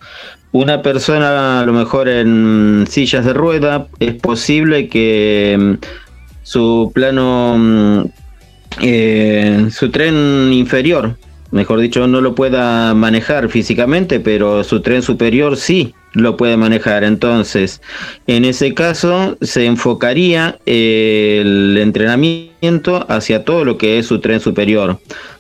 Una 0.54 0.82
persona 0.82 1.60
a 1.60 1.66
lo 1.68 1.74
mejor 1.74 2.10
en 2.10 2.88
sillas 2.90 3.26
de 3.26 3.34
rueda 3.34 3.86
es 4.00 4.16
posible 4.16 4.90
que 4.90 5.52
em, 5.52 5.78
su 6.42 6.92
plano, 6.96 7.58
mm, 7.60 8.06
eh, 8.82 9.68
su 9.70 9.92
tren 9.92 10.52
inferior 10.52 11.16
mejor 11.52 11.80
dicho, 11.80 12.06
no 12.06 12.22
lo 12.22 12.36
pueda 12.36 12.94
manejar 12.94 13.50
físicamente, 13.50 14.20
pero 14.20 14.64
su 14.64 14.82
tren 14.82 15.02
superior 15.02 15.56
sí 15.56 15.94
lo 16.16 16.38
puede 16.38 16.58
manejar. 16.58 17.04
Entonces, 17.04 17.82
en 18.26 18.46
ese 18.46 18.74
caso, 18.74 19.38
se 19.42 19.66
enfocaría 19.66 20.58
el 20.66 21.78
entrenamiento 21.80 23.06
hacia 23.10 23.44
todo 23.44 23.64
lo 23.64 23.78
que 23.78 24.00
es 24.00 24.08
su 24.08 24.20
tren 24.20 24.40
superior. 24.40 25.00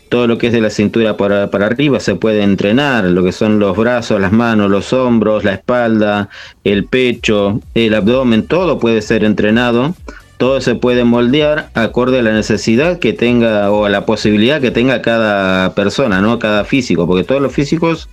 Todo 0.09 0.27
lo 0.27 0.37
que 0.37 0.47
es 0.47 0.53
de 0.53 0.61
la 0.61 0.69
cintura 0.69 1.17
para, 1.17 1.49
para 1.49 1.65
arriba 1.65 1.99
se 1.99 2.13
puede 2.13 2.43
entrenar, 2.43 3.05
lo 3.05 3.23
que 3.23 3.31
son 3.31 3.57
los 3.57 3.75
brazos, 3.75 4.21
las 4.21 4.31
manos, 4.31 4.69
los 4.69 4.93
hombros, 4.93 5.43
la 5.43 5.53
espalda, 5.53 6.29
el 6.63 6.85
pecho, 6.85 7.59
el 7.73 7.95
abdomen, 7.95 8.45
todo 8.45 8.77
puede 8.77 9.01
ser 9.01 9.23
entrenado 9.23 9.95
todo 10.37 10.59
se 10.59 10.75
puede 10.75 11.03
moldear 11.03 11.69
acorde 11.73 12.19
a 12.19 12.21
la 12.21 12.33
necesidad 12.33 12.99
que 12.99 13.13
tenga 13.13 13.71
o 13.71 13.85
a 13.85 13.89
la 13.89 14.05
posibilidad 14.05 14.59
que 14.59 14.71
tenga 14.71 15.01
cada 15.01 15.73
persona, 15.75 16.21
¿no? 16.21 16.39
Cada 16.39 16.65
físico, 16.65 17.07
porque 17.07 17.23
todos 17.23 17.41
los 17.41 17.53
físicos, 17.53 18.09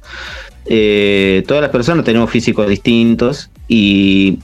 eh, 0.66 1.42
todas 1.47 1.62
las 1.62 1.71
personas 1.71 2.04
tenemos 2.04 2.31
físicos 2.31 2.69
distintos 2.69 3.50
y 3.69 4.38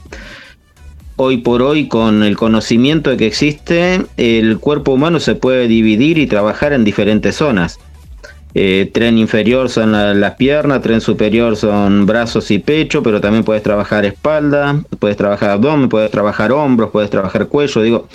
hoy 1.15 1.37
por 1.37 1.61
hoy 1.61 1.87
con 1.87 2.23
el 2.23 2.37
conocimiento 2.37 3.15
que 3.17 3.27
existe, 3.27 4.05
el 4.17 4.59
cuerpo 4.59 4.93
humano 4.93 5.19
se 5.19 5.35
puede 5.35 5.67
dividir 5.67 6.17
y 6.17 6.27
trabajar 6.27 6.73
en 6.73 6.83
diferentes 6.83 7.35
zonas. 7.35 7.79
Eh, 8.55 8.89
tren 8.93 9.17
inferior 9.17 9.69
son 9.69 9.91
las 9.91 10.35
piernas, 10.35 10.81
tren 10.81 11.01
superior 11.01 11.55
son 11.55 12.05
brazos 12.05 12.49
y 12.49 12.57
pecho, 12.59 13.03
pero 13.03 13.21
también 13.21 13.43
puedes 13.43 13.61
trabajar 13.61 14.05
espalda, 14.05 14.81
puedes 14.97 15.17
trabajar 15.17 15.51
abdomen, 15.51 15.87
puedes 15.87 16.09
trabajar 16.09 16.51
hombros, 16.51 16.89
puedes 16.89 17.09
trabajar 17.09 17.47
cuello. 17.47 17.81
Digo, 17.81 18.07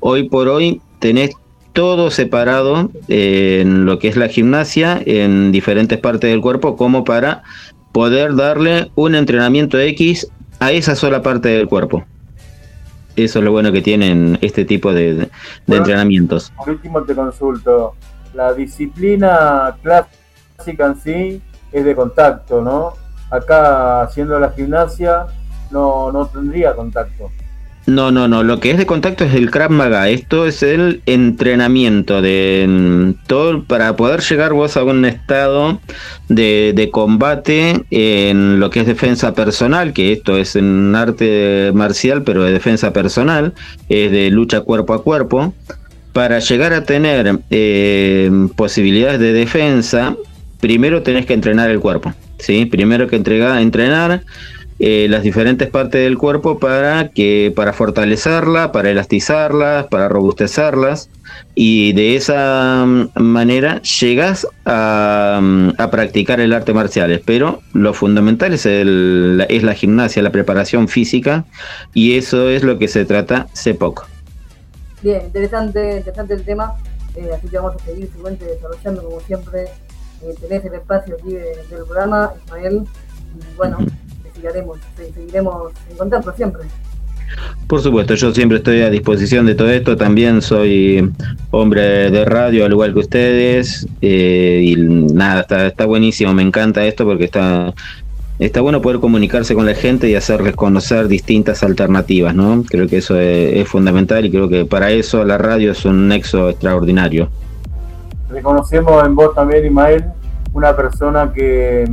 hoy 0.00 0.28
por 0.28 0.48
hoy 0.48 0.80
tenés 0.98 1.30
todo 1.78 2.10
separado 2.10 2.90
en 3.06 3.86
lo 3.86 4.00
que 4.00 4.08
es 4.08 4.16
la 4.16 4.26
gimnasia 4.26 5.00
en 5.06 5.52
diferentes 5.52 5.96
partes 6.00 6.28
del 6.28 6.40
cuerpo 6.40 6.74
como 6.74 7.04
para 7.04 7.44
poder 7.92 8.34
darle 8.34 8.90
un 8.96 9.14
entrenamiento 9.14 9.78
X 9.78 10.28
a 10.58 10.72
esa 10.72 10.96
sola 10.96 11.22
parte 11.22 11.50
del 11.50 11.68
cuerpo. 11.68 12.04
Eso 13.14 13.38
es 13.38 13.44
lo 13.44 13.52
bueno 13.52 13.70
que 13.70 13.80
tienen 13.80 14.40
este 14.40 14.64
tipo 14.64 14.92
de, 14.92 15.28
entrenamientos. 15.68 16.52
Por 16.56 16.70
último 16.70 17.04
te 17.04 17.14
consulto, 17.14 17.94
la 18.34 18.52
disciplina 18.54 19.76
clásica 19.80 20.86
en 20.86 20.96
sí 20.96 21.42
es 21.70 21.84
de 21.84 21.94
contacto, 21.94 22.60
¿no? 22.60 22.94
Acá 23.30 24.02
haciendo 24.02 24.40
la 24.40 24.50
gimnasia 24.50 25.26
no, 25.70 26.10
no 26.10 26.26
tendría 26.26 26.74
contacto. 26.74 27.30
No, 27.88 28.10
no, 28.10 28.28
no. 28.28 28.42
Lo 28.42 28.60
que 28.60 28.70
es 28.70 28.76
de 28.76 28.84
contacto 28.84 29.24
es 29.24 29.32
el 29.32 29.50
Krav 29.50 29.70
Maga. 29.70 30.10
Esto 30.10 30.46
es 30.46 30.62
el 30.62 31.00
entrenamiento 31.06 32.20
de 32.20 33.14
todo 33.26 33.64
para 33.64 33.96
poder 33.96 34.20
llegar 34.20 34.52
vos 34.52 34.76
a 34.76 34.84
un 34.84 35.06
estado 35.06 35.80
de, 36.28 36.90
combate 36.92 37.86
en 37.90 38.60
lo 38.60 38.68
que 38.68 38.80
es 38.80 38.86
defensa 38.86 39.34
personal, 39.34 39.94
que 39.94 40.12
esto 40.12 40.36
es 40.36 40.54
en 40.54 40.94
arte 40.94 41.70
marcial, 41.72 42.24
pero 42.24 42.44
de 42.44 42.52
defensa 42.52 42.92
personal, 42.92 43.54
es 43.88 44.12
de 44.12 44.28
lucha 44.28 44.60
cuerpo 44.60 44.92
a 44.92 45.02
cuerpo 45.02 45.54
para 46.12 46.40
llegar 46.40 46.74
a 46.74 46.84
tener 46.84 47.38
eh, 47.48 48.30
posibilidades 48.54 49.18
de 49.18 49.32
defensa, 49.32 50.14
primero 50.60 51.02
tenés 51.02 51.24
que 51.24 51.32
entrenar 51.32 51.70
el 51.70 51.80
cuerpo. 51.80 52.12
¿sí? 52.38 52.66
Primero 52.66 53.06
que 53.06 53.16
entregar, 53.16 53.58
entrenar 53.62 54.24
eh, 54.80 55.08
las 55.10 55.24
diferentes 55.24 55.68
partes 55.68 56.02
del 56.02 56.16
cuerpo 56.16 56.58
para, 56.58 57.08
que, 57.08 57.52
para 57.54 57.72
fortalecerla, 57.72 58.70
para 58.70 58.90
elastizarlas, 58.90 59.86
para 59.88 60.08
robustecerlas. 60.08 61.10
Y 61.54 61.92
de 61.94 62.14
esa 62.14 62.84
mm, 62.86 63.10
manera 63.20 63.82
llegas 63.82 64.46
a, 64.64 65.40
mm, 65.42 65.70
a 65.78 65.90
practicar 65.90 66.40
el 66.40 66.52
arte 66.52 66.72
marcial. 66.72 67.20
Pero 67.24 67.60
lo 67.72 67.92
fundamental 67.92 68.54
es, 68.54 68.66
el, 68.66 69.44
es 69.48 69.62
la 69.64 69.74
gimnasia, 69.74 70.22
la 70.22 70.30
preparación 70.30 70.86
física. 70.86 71.44
Y 71.92 72.16
eso 72.16 72.48
es 72.48 72.62
lo 72.62 72.78
que 72.78 72.86
se 72.86 73.04
trata 73.04 73.48
hace 73.52 73.74
poco. 73.74 74.06
Bien, 75.02 75.22
interesante, 75.26 75.98
interesante 75.98 76.34
el 76.34 76.44
tema. 76.44 76.74
Eh, 77.16 77.30
así 77.34 77.48
que 77.48 77.56
vamos 77.56 77.74
a 77.76 77.84
seguir 77.84 78.08
seguramente 78.12 78.44
desarrollando 78.44 79.02
como 79.02 79.20
siempre. 79.20 79.64
Eh, 80.22 80.34
tenés 80.40 80.64
el 80.64 80.74
espacio 80.74 81.16
aquí 81.16 81.34
del 81.34 81.84
programa, 81.84 82.32
Ismael. 82.46 82.84
Y 83.34 83.56
bueno, 83.56 83.78
seguiremos, 84.40 84.78
seguiremos 84.96 85.72
en 85.90 85.96
contacto 85.96 86.32
siempre. 86.32 86.62
Por 87.66 87.82
supuesto, 87.82 88.14
yo 88.14 88.32
siempre 88.32 88.58
estoy 88.58 88.80
a 88.80 88.90
disposición 88.90 89.44
de 89.44 89.54
todo 89.54 89.70
esto. 89.70 89.96
También 89.96 90.40
soy 90.40 91.12
hombre 91.50 92.10
de 92.10 92.24
radio, 92.24 92.64
al 92.64 92.72
igual 92.72 92.94
que 92.94 93.00
ustedes. 93.00 93.86
Eh, 94.00 94.62
y 94.64 94.76
nada, 94.76 95.42
está, 95.42 95.66
está 95.66 95.84
buenísimo. 95.84 96.32
Me 96.32 96.42
encanta 96.42 96.86
esto 96.86 97.04
porque 97.04 97.24
está 97.24 97.74
está 98.38 98.60
bueno 98.60 98.80
poder 98.80 99.00
comunicarse 99.00 99.54
con 99.54 99.66
la 99.66 99.74
gente 99.74 100.08
y 100.08 100.14
hacerles 100.14 100.54
conocer 100.54 101.08
distintas 101.08 101.62
alternativas, 101.62 102.34
¿no? 102.34 102.62
Creo 102.68 102.86
que 102.86 102.98
eso 102.98 103.18
es, 103.18 103.68
fundamental 103.68 104.24
y 104.24 104.30
creo 104.30 104.48
que 104.48 104.64
para 104.64 104.90
eso 104.90 105.24
la 105.24 105.38
radio 105.38 105.72
es 105.72 105.84
un 105.84 106.08
nexo 106.08 106.48
extraordinario. 106.48 107.28
Reconocemos 108.30 109.04
en 109.04 109.14
vos 109.16 109.34
también, 109.34 109.66
Ismael, 109.66 110.04
una 110.52 110.76
persona 110.76 111.32
que 111.32 111.84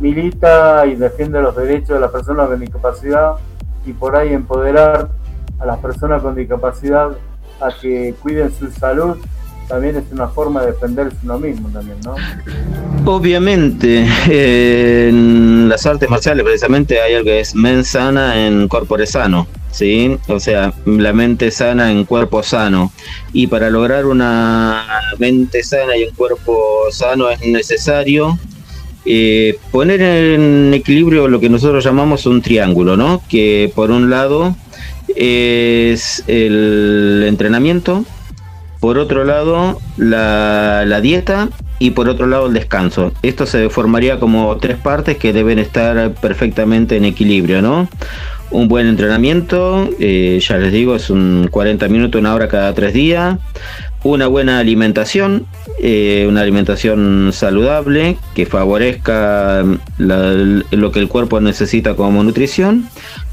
milita 0.00 0.86
y 0.86 0.96
defiende 0.96 1.40
los 1.40 1.54
derechos 1.54 1.90
de 1.90 2.00
las 2.00 2.10
personas 2.10 2.48
con 2.48 2.58
discapacidad 2.58 3.34
y 3.86 3.92
por 3.92 4.16
ahí 4.16 4.32
empoderar 4.32 5.08
a 5.58 5.66
las 5.66 5.78
personas 5.78 6.22
con 6.22 6.34
discapacidad 6.34 7.10
a 7.60 7.68
que 7.80 8.14
cuiden 8.20 8.50
su 8.52 8.70
salud 8.70 9.16
también 9.70 9.96
es 9.96 10.04
una 10.10 10.26
forma 10.26 10.62
de 10.62 10.72
defenderse 10.72 11.16
uno 11.22 11.38
mismo 11.38 11.68
también, 11.68 11.96
¿no? 12.04 12.16
Obviamente, 13.04 14.04
en 14.26 15.68
las 15.68 15.86
artes 15.86 16.10
marciales 16.10 16.44
precisamente 16.44 17.00
hay 17.00 17.14
algo 17.14 17.26
que 17.26 17.40
es 17.40 17.54
men 17.54 17.84
sana 17.84 18.44
en 18.46 18.66
corpore 18.66 19.06
sano, 19.06 19.46
¿sí? 19.70 20.18
O 20.26 20.40
sea, 20.40 20.74
la 20.86 21.12
mente 21.12 21.52
sana 21.52 21.92
en 21.92 22.04
cuerpo 22.04 22.42
sano. 22.42 22.92
Y 23.32 23.46
para 23.46 23.70
lograr 23.70 24.06
una 24.06 24.84
mente 25.18 25.62
sana 25.62 25.96
y 25.96 26.02
un 26.02 26.14
cuerpo 26.16 26.58
sano 26.90 27.30
es 27.30 27.40
necesario 27.46 28.40
eh, 29.04 29.58
poner 29.70 30.02
en 30.02 30.74
equilibrio 30.74 31.28
lo 31.28 31.40
que 31.40 31.48
nosotros 31.48 31.82
llamamos 31.82 32.26
un 32.26 32.42
triángulo, 32.42 32.96
¿no? 32.96 33.22
Que 33.28 33.72
por 33.74 33.90
un 33.90 34.10
lado 34.10 34.54
es 35.16 36.22
el 36.26 37.24
entrenamiento, 37.26 38.04
por 38.80 38.98
otro 38.98 39.24
lado 39.24 39.80
la, 39.96 41.00
dieta 41.02 41.48
y 41.78 41.90
por 41.90 42.08
otro 42.08 42.26
lado 42.26 42.46
el 42.46 42.52
descanso. 42.52 43.12
Esto 43.22 43.46
se 43.46 43.70
formaría 43.70 44.20
como 44.20 44.56
tres 44.58 44.76
partes 44.76 45.16
que 45.16 45.32
deben 45.32 45.58
estar 45.58 46.14
perfectamente 46.14 46.96
en 46.96 47.04
equilibrio, 47.04 47.62
¿no? 47.62 47.88
Un 48.50 48.68
buen 48.68 48.86
entrenamiento, 48.88 49.88
eh, 50.00 50.40
ya 50.42 50.58
les 50.58 50.72
digo, 50.72 50.96
es 50.96 51.08
un 51.08 51.48
40 51.50 51.88
minutos, 51.88 52.20
una 52.20 52.34
hora 52.34 52.48
cada 52.48 52.74
tres 52.74 52.92
días. 52.92 53.38
Una 54.02 54.26
buena 54.28 54.58
alimentación, 54.58 55.46
eh, 55.78 56.26
una 56.28 56.40
alimentación 56.40 57.30
saludable 57.32 58.16
que 58.34 58.46
favorezca 58.46 59.62
lo 59.98 60.92
que 60.92 60.98
el 61.00 61.08
cuerpo 61.08 61.40
necesita 61.40 61.94
como 61.94 62.22
nutrición 62.24 62.88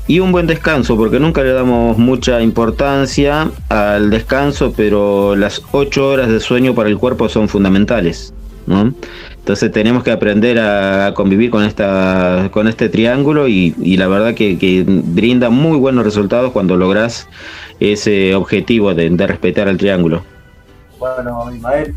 y 0.07 0.19
un 0.19 0.31
buen 0.31 0.47
descanso, 0.47 0.97
porque 0.97 1.19
nunca 1.19 1.43
le 1.43 1.51
damos 1.51 1.97
mucha 1.97 2.41
importancia 2.41 3.51
al 3.69 4.09
descanso, 4.09 4.73
pero 4.75 5.35
las 5.35 5.61
8 5.71 6.09
horas 6.09 6.29
de 6.29 6.39
sueño 6.39 6.75
para 6.75 6.89
el 6.89 6.97
cuerpo 6.97 7.29
son 7.29 7.49
fundamentales. 7.49 8.33
¿no? 8.65 8.93
Entonces 9.47 9.71
tenemos 9.71 10.03
que 10.03 10.11
aprender 10.11 10.59
a 10.59 11.13
convivir 11.13 11.49
con 11.49 11.63
esta 11.63 12.49
con 12.51 12.67
este 12.67 12.89
triángulo 12.89 13.47
y, 13.47 13.73
la 13.97 14.07
verdad 14.07 14.33
que, 14.33 14.83
brinda 14.85 15.49
muy 15.49 15.77
buenos 15.77 16.03
resultados 16.03 16.51
cuando 16.51 16.75
logras 16.75 17.29
ese 17.79 18.35
objetivo 18.35 18.93
de, 18.93 19.09
respetar 19.25 19.69
el 19.69 19.77
triángulo. 19.77 20.23
Bueno, 20.99 21.51
Ismael, 21.53 21.95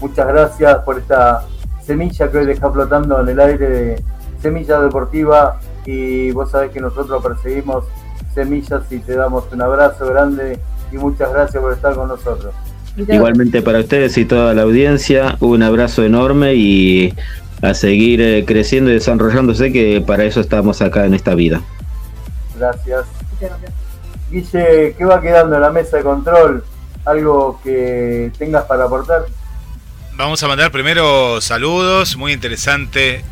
muchas 0.00 0.26
gracias 0.26 0.78
por 0.78 0.98
esta 0.98 1.44
semilla 1.84 2.30
que 2.30 2.38
hoy 2.38 2.46
deja 2.46 2.70
flotando 2.70 3.20
en 3.20 3.28
el 3.28 3.40
aire 3.40 3.68
de 3.68 4.02
Semilla 4.40 4.80
Deportiva 4.80 5.60
y 5.84 6.30
vos 6.30 6.50
sabés 6.50 6.70
que 6.70 6.80
nosotros 6.80 7.22
perseguimos 7.22 7.84
semillas 8.34 8.82
y 8.90 8.98
te 8.98 9.14
damos 9.14 9.44
un 9.52 9.60
abrazo 9.60 10.06
grande 10.06 10.58
y 10.92 10.96
muchas 10.96 11.32
gracias 11.32 11.60
por 11.62 11.72
estar 11.72 11.94
con 11.94 12.08
nosotros. 12.08 12.54
Igualmente 12.96 13.62
para 13.62 13.80
ustedes 13.80 14.16
y 14.18 14.24
toda 14.24 14.54
la 14.54 14.62
audiencia, 14.62 15.36
un 15.40 15.62
abrazo 15.62 16.04
enorme 16.04 16.54
y 16.54 17.14
a 17.62 17.74
seguir 17.74 18.20
eh, 18.20 18.44
creciendo 18.46 18.90
y 18.90 18.94
desarrollándose, 18.94 19.70
que 19.72 20.02
para 20.04 20.24
eso 20.24 20.40
estamos 20.40 20.80
acá 20.82 21.04
en 21.04 21.14
esta 21.14 21.34
vida. 21.34 21.60
Gracias. 22.58 23.04
Guille, 24.30 24.94
¿qué 24.96 25.04
va 25.04 25.20
quedando 25.20 25.56
en 25.56 25.62
la 25.62 25.70
mesa 25.70 25.98
de 25.98 26.02
control? 26.02 26.64
¿Algo 27.04 27.60
que 27.62 28.30
tengas 28.38 28.64
para 28.64 28.84
aportar? 28.84 29.26
Vamos 30.14 30.42
a 30.42 30.48
mandar 30.48 30.70
primero 30.70 31.40
saludos, 31.40 32.16
muy 32.16 32.32
interesante 32.32 33.24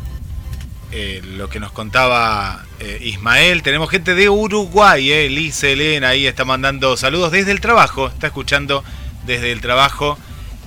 eh, 0.91 1.21
lo 1.37 1.47
que 1.49 1.59
nos 1.59 1.71
contaba 1.71 2.63
eh, 2.79 2.97
Ismael. 3.01 3.61
Tenemos 3.61 3.91
gente 3.91 4.15
de 4.15 4.27
Uruguay, 4.27 5.11
eh, 5.11 5.29
Liz 5.29 5.63
Elena 5.63 6.09
ahí 6.09 6.25
está 6.25 6.45
mandando 6.45 6.97
saludos 6.97 7.31
desde 7.31 7.51
el 7.51 7.61
trabajo, 7.61 8.07
está 8.07 8.27
escuchando 8.27 8.83
desde 9.27 9.51
el 9.51 9.61
trabajo, 9.61 10.17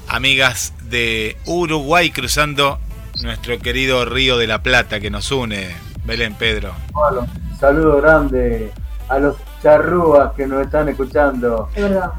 amigas 0.09 0.75
de 0.85 1.37
Uruguay 1.45 2.12
cruzando 2.12 2.79
nuestro 3.25 3.59
querido 3.59 4.05
Río 4.05 4.38
de 4.38 4.47
la 4.47 4.62
Plata 4.62 5.01
que 5.01 5.11
nos 5.11 5.33
une, 5.33 5.75
Belén 6.05 6.35
Pedro. 6.35 6.73
Bueno, 6.93 7.27
saludo 7.59 8.01
grande 8.01 8.71
a 9.09 9.19
los 9.19 9.37
charrúas 9.61 10.33
que 10.35 10.47
nos 10.47 10.62
están 10.62 10.88
escuchando. 10.88 11.69
Es 11.75 11.83
verdad. 11.83 12.12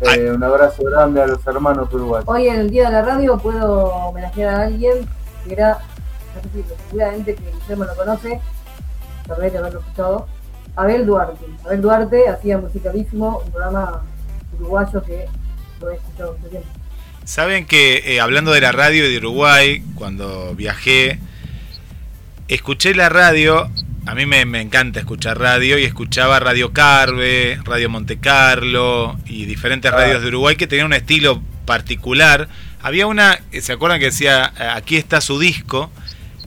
Eh, 0.00 0.30
un 0.30 0.42
abrazo 0.44 0.82
grande 0.84 1.20
a 1.22 1.26
los 1.26 1.44
hermanos 1.46 1.92
uruguayos. 1.92 2.28
Hoy 2.28 2.48
en 2.48 2.60
el 2.60 2.70
Día 2.70 2.86
de 2.86 2.92
la 2.92 3.02
Radio 3.02 3.38
puedo 3.38 3.86
homenajear 3.86 4.54
a 4.54 4.62
alguien 4.62 5.08
que 5.44 5.52
era, 5.52 5.78
seguramente 6.88 7.34
que 7.34 7.50
Guillermo 7.50 7.84
lo 7.84 7.96
conoce, 7.96 8.40
tal 9.26 9.50
que 9.50 9.58
haberlo 9.58 9.80
escuchado, 9.80 10.28
Abel 10.76 11.04
Duarte. 11.04 11.44
Abel 11.64 11.82
Duarte 11.82 12.28
hacía 12.28 12.58
musicalísimo, 12.58 13.42
un 13.44 13.50
programa 13.50 14.02
uruguayo 14.56 15.02
que 15.02 15.26
Saben 17.24 17.66
que 17.66 18.02
eh, 18.04 18.20
hablando 18.20 18.52
de 18.52 18.60
la 18.60 18.72
radio 18.72 19.08
de 19.08 19.18
Uruguay, 19.18 19.82
cuando 19.94 20.54
viajé, 20.54 21.18
escuché 22.48 22.94
la 22.94 23.08
radio, 23.08 23.68
a 24.08 24.14
mí 24.14 24.24
me, 24.24 24.40
encanta 24.62 25.00
escuchar 25.00 25.38
radio, 25.38 25.78
y 25.78 25.84
escuchaba 25.84 26.40
Radio 26.40 26.72
Carve, 26.72 27.58
Radio 27.62 27.90
Monte 27.90 28.16
Carlo 28.16 29.18
y 29.26 29.44
diferentes 29.44 29.92
ah. 29.92 29.96
radios 29.96 30.22
de 30.22 30.28
Uruguay 30.28 30.56
que 30.56 30.66
tenían 30.66 30.86
un 30.86 30.94
estilo 30.94 31.42
particular. 31.66 32.48
Había 32.80 33.06
una, 33.06 33.38
¿se 33.60 33.70
acuerdan 33.70 34.00
que 34.00 34.06
decía, 34.06 34.50
aquí 34.74 34.96
está 34.96 35.20
su 35.20 35.38
disco? 35.38 35.90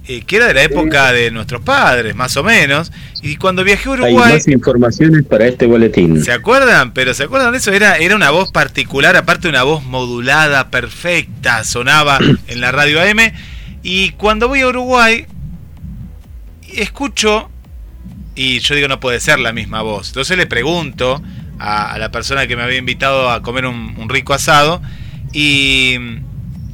Eh, 0.08 0.24
que 0.26 0.38
era 0.38 0.48
de 0.48 0.56
la 0.56 0.64
época 0.64 1.12
de 1.12 1.30
nuestros 1.30 1.62
padres, 1.62 2.16
más 2.16 2.36
o 2.36 2.44
menos. 2.44 2.92
Y 3.22 3.36
cuando 3.36 3.64
viajé 3.64 3.90
a 3.90 3.92
Uruguay. 3.92 4.32
Hay 4.32 4.34
más 4.40 4.48
informaciones 4.48 5.24
para 5.28 5.46
este 5.46 5.68
boletín. 5.68 6.24
¿Se 6.24 6.32
acuerdan? 6.32 6.94
Pero 6.96 7.14
¿se 7.14 7.26
acuerdan 7.26 7.52
de 7.52 7.60
eso? 7.60 7.72
Era, 7.72 7.98
era 7.98 8.16
una 8.16 8.32
voz 8.32 8.52
particular, 8.52 9.16
aparte 9.16 9.48
una 9.48 9.62
voz 9.62 9.84
modulada, 9.84 10.72
perfecta, 10.72 11.64
sonaba 11.64 12.18
en 12.48 12.60
la 12.60 12.72
radio 12.72 13.00
AM. 13.02 13.20
Y 13.84 14.14
cuando 14.14 14.48
voy 14.48 14.62
a 14.62 14.68
Uruguay, 14.68 15.28
escucho. 16.74 17.51
Y 18.36 18.60
yo 18.60 18.76
digo, 18.76 18.88
no 18.88 19.00
puede 19.00 19.20
ser 19.20 19.40
la 19.40 19.54
misma 19.54 19.82
voz. 19.82 20.10
Entonces 20.10 20.38
le 20.38 20.46
pregunto 20.46 21.22
a, 21.60 21.98
la 21.98 22.12
persona 22.12 22.48
que 22.48 22.56
me 22.56 22.64
había 22.64 22.78
invitado 22.78 23.30
a 23.30 23.42
comer 23.42 23.66
un, 23.66 23.96
un 23.98 24.10
rico 24.10 24.34
asado. 24.34 24.82
Y 25.34 25.98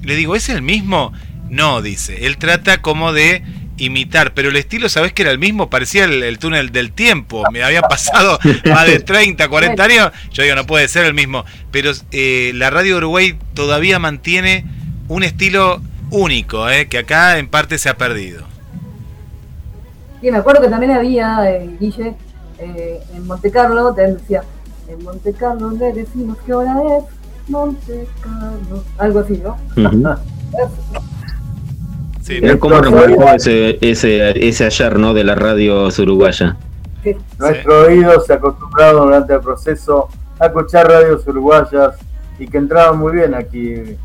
le 0.04 0.16
digo, 0.16 0.36
¿es 0.36 0.50
el 0.50 0.62
mismo? 0.62 1.14
No, 1.50 1.82
dice. 1.82 2.26
Él 2.26 2.38
trata 2.38 2.82
como 2.82 3.14
de 3.14 3.44
imitar, 3.78 4.34
pero 4.34 4.50
el 4.50 4.56
estilo, 4.56 4.90
¿sabes 4.90 5.14
que 5.14 5.22
era 5.22 5.32
el 5.32 5.40
mismo? 5.40 5.70
Parecía 5.70 6.06
el, 6.06 6.40
túnel 6.40 6.72
del 6.72 6.92
tiempo. 6.92 7.44
Me 7.52 7.64
había 7.64 7.82
pasado 7.82 8.40
más 8.66 8.88
de 8.88 9.00
30, 9.00 9.48
40 9.48 9.84
años. 9.84 10.12
Yo 10.32 10.44
digo, 10.44 10.56
no 10.56 10.66
puede 10.66 10.88
ser 10.88 11.06
el 11.06 11.14
mismo. 11.14 11.46
Pero 11.72 11.92
eh, 12.12 12.52
la 12.56 12.70
radio 12.70 12.98
Uruguay 12.98 13.38
todavía 13.54 14.00
mantiene 14.00 14.66
un 15.08 15.24
estilo 15.24 15.82
único, 16.10 16.70
eh, 16.70 16.88
que 16.88 17.00
acá 17.00 17.38
en 17.38 17.48
parte 17.48 17.78
se 17.78 17.90
ha 17.90 17.98
perdido. 17.98 18.47
Sí, 20.22 20.32
me 20.32 20.38
acuerdo 20.38 20.62
que 20.62 20.70
también 20.70 20.92
había, 20.92 21.50
eh, 21.52 21.78
Guille, 21.80 22.16
eh, 22.60 23.04
en 23.14 23.28
Monte 23.28 23.52
Carlo, 23.52 23.94
te 23.94 24.14
decía, 24.14 24.44
en 24.88 25.04
Monte 25.04 25.34
Carlo 25.34 25.72
le 25.72 25.94
decimos 25.94 26.38
que 26.46 26.52
ahora 26.54 26.98
es 26.98 27.04
Monte 27.50 28.08
Carlo. 28.22 28.84
Algo 28.98 29.20
así, 29.20 29.42
¿no? 29.44 29.58
Sí, 32.22 32.42
cómo 32.60 32.82
nos 32.82 33.48
ese, 33.48 33.78
ese, 33.80 34.48
ese 34.50 34.66
ayer 34.66 35.00
¿no? 35.00 35.14
de 35.14 35.24
la 35.24 35.36
radio 35.36 35.88
uruguaya. 35.88 36.58
Nuestro 37.40 37.84
oído 37.84 38.20
se 38.20 38.34
ha 38.34 38.36
acostumbrado 38.36 39.06
durante 39.06 39.34
el 39.34 39.40
proceso 39.40 40.10
a 40.38 40.48
escuchar 40.48 40.90
radios 40.90 41.26
uruguayas 41.26 41.96
y 42.38 42.46
que 42.48 42.58
entraban 42.58 43.00
muy 43.00 43.14
bien 43.14 43.34
aquí. 43.34 43.96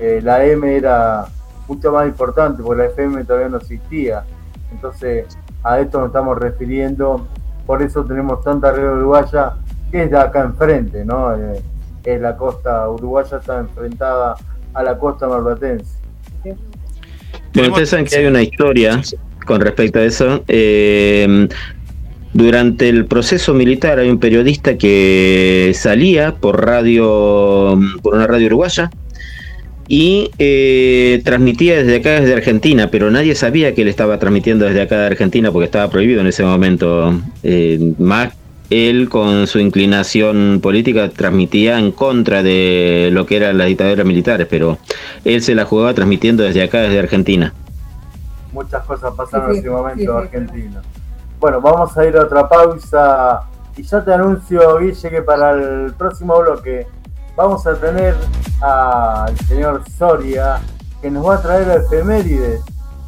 Eh, 0.00 0.20
la 0.24 0.44
M 0.44 0.76
era 0.76 1.26
mucho 1.68 1.92
más 1.92 2.08
importante 2.08 2.64
porque 2.64 2.82
la 2.82 2.88
FM 2.88 3.24
todavía 3.24 3.48
no 3.48 3.58
existía. 3.58 4.24
Entonces 4.72 5.26
a 5.62 5.80
esto 5.80 5.98
nos 5.98 6.08
estamos 6.08 6.38
refiriendo. 6.38 7.26
Por 7.66 7.82
eso 7.82 8.04
tenemos 8.04 8.42
tanta 8.42 8.72
radio 8.72 8.94
uruguaya 8.94 9.54
que 9.90 10.04
es 10.04 10.10
de 10.10 10.18
acá 10.18 10.42
enfrente, 10.42 11.04
¿no? 11.04 11.34
Eh, 11.34 11.62
es 12.04 12.20
la 12.20 12.36
costa 12.36 12.88
uruguaya 12.88 13.38
está 13.38 13.58
enfrentada 13.58 14.36
a 14.74 14.82
la 14.82 14.98
costa 14.98 15.28
marplatense. 15.28 15.98
Bueno, 17.54 17.70
ustedes 17.70 17.90
saben 17.90 18.06
que 18.06 18.16
hay 18.16 18.26
una 18.26 18.42
historia 18.42 19.00
con 19.46 19.60
respecto 19.60 19.98
a 19.98 20.04
eso. 20.04 20.44
Eh, 20.48 21.48
durante 22.32 22.88
el 22.88 23.06
proceso 23.06 23.54
militar 23.54 23.98
hay 23.98 24.10
un 24.10 24.18
periodista 24.18 24.76
que 24.76 25.72
salía 25.74 26.34
por 26.34 26.64
radio, 26.64 27.78
por 28.02 28.14
una 28.14 28.26
radio 28.26 28.46
uruguaya 28.46 28.90
y 29.88 30.30
eh, 30.38 31.22
transmitía 31.24 31.78
desde 31.78 31.96
acá, 31.96 32.20
desde 32.20 32.34
Argentina, 32.34 32.90
pero 32.90 33.10
nadie 33.10 33.34
sabía 33.34 33.74
que 33.74 33.82
él 33.82 33.88
estaba 33.88 34.18
transmitiendo 34.18 34.66
desde 34.66 34.82
acá 34.82 34.98
de 34.98 35.06
Argentina 35.06 35.50
porque 35.50 35.64
estaba 35.64 35.90
prohibido 35.90 36.20
en 36.20 36.26
ese 36.26 36.44
momento. 36.44 37.18
Eh, 37.42 37.94
más 37.98 38.34
él 38.68 39.08
con 39.08 39.46
su 39.46 39.58
inclinación 39.60 40.60
política 40.62 41.08
transmitía 41.08 41.78
en 41.78 41.90
contra 41.90 42.42
de 42.42 43.08
lo 43.12 43.24
que 43.24 43.38
eran 43.38 43.56
las 43.56 43.66
dictaduras 43.68 44.04
militares, 44.04 44.46
pero 44.48 44.76
él 45.24 45.40
se 45.40 45.54
la 45.54 45.64
jugaba 45.64 45.94
transmitiendo 45.94 46.42
desde 46.42 46.62
acá, 46.62 46.80
desde 46.80 46.98
Argentina. 46.98 47.54
Muchas 48.52 48.84
cosas 48.84 49.14
pasaron 49.14 49.52
en 49.52 49.58
ese 49.58 49.70
momento 49.70 50.18
Argentina. 50.18 50.82
Bueno, 51.40 51.62
vamos 51.62 51.96
a 51.96 52.06
ir 52.06 52.14
a 52.16 52.24
otra 52.24 52.46
pausa 52.46 53.40
y 53.74 53.82
ya 53.82 54.04
te 54.04 54.12
anuncio, 54.12 54.78
Guille, 54.78 55.08
que 55.08 55.22
para 55.22 55.52
el 55.52 55.94
próximo 55.94 56.38
bloque 56.40 56.86
vamos 57.38 57.64
a 57.68 57.74
tener 57.76 58.16
al 58.60 59.38
señor 59.46 59.88
Soria 59.96 60.58
que 61.00 61.08
nos 61.08 61.24
va 61.24 61.36
a 61.36 61.40
traer 61.40 61.70
a 61.70 61.76
efemérides, 61.76 62.64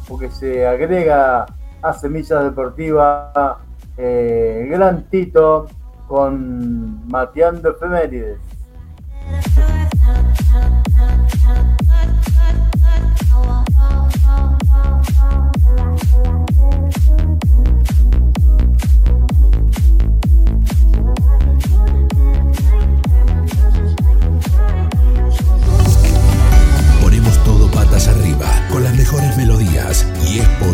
porque 0.07 0.31
se 0.31 0.65
agrega 0.65 1.45
a 1.81 1.93
Semillas 1.93 2.41
Deportivas 2.45 3.57
eh, 3.97 4.69
gran 4.71 5.03
Tito 5.09 5.67
con 6.07 7.05
Mateando 7.09 7.71
Efemérides. 7.71 8.37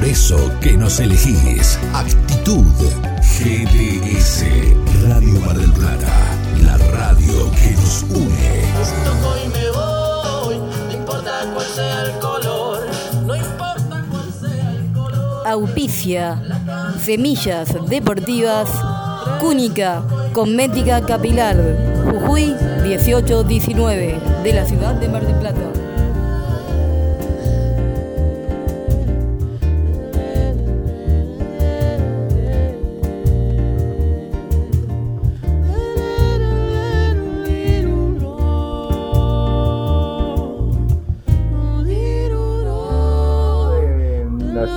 Eso 0.09 0.37
que 0.61 0.77
nos 0.77 0.99
elegís. 0.99 1.77
Actitud 1.93 2.63
GDS, 3.21 4.45
Radio 5.07 5.39
Mar 5.41 5.57
del 5.57 5.71
Plata, 5.73 6.13
la 6.63 6.77
radio 6.77 7.51
que 7.51 7.71
nos 7.71 8.03
une. 8.03 8.63
y 9.43 9.49
me 9.49 9.69
voy, 9.71 10.59
no 10.87 10.93
importa 10.93 11.31
cuál 11.53 11.65
sea 11.65 12.03
el 12.03 12.11
color, 12.19 12.87
no 13.25 13.35
importa 13.35 14.05
cuál 14.09 14.31
sea 14.31 14.71
el 14.71 14.93
color. 14.93 15.47
Auspicia, 15.47 16.41
Semillas 17.03 17.75
Deportivas, 17.89 18.69
Cúnica, 19.41 20.03
Cosmética 20.31 21.01
Capilar, 21.01 21.57
Jujuy 22.05 22.55
1819, 22.83 24.19
de 24.43 24.53
la 24.53 24.65
ciudad 24.65 24.93
de 24.95 25.09
Mar 25.09 25.25
del 25.25 25.35
Plata. 25.35 25.76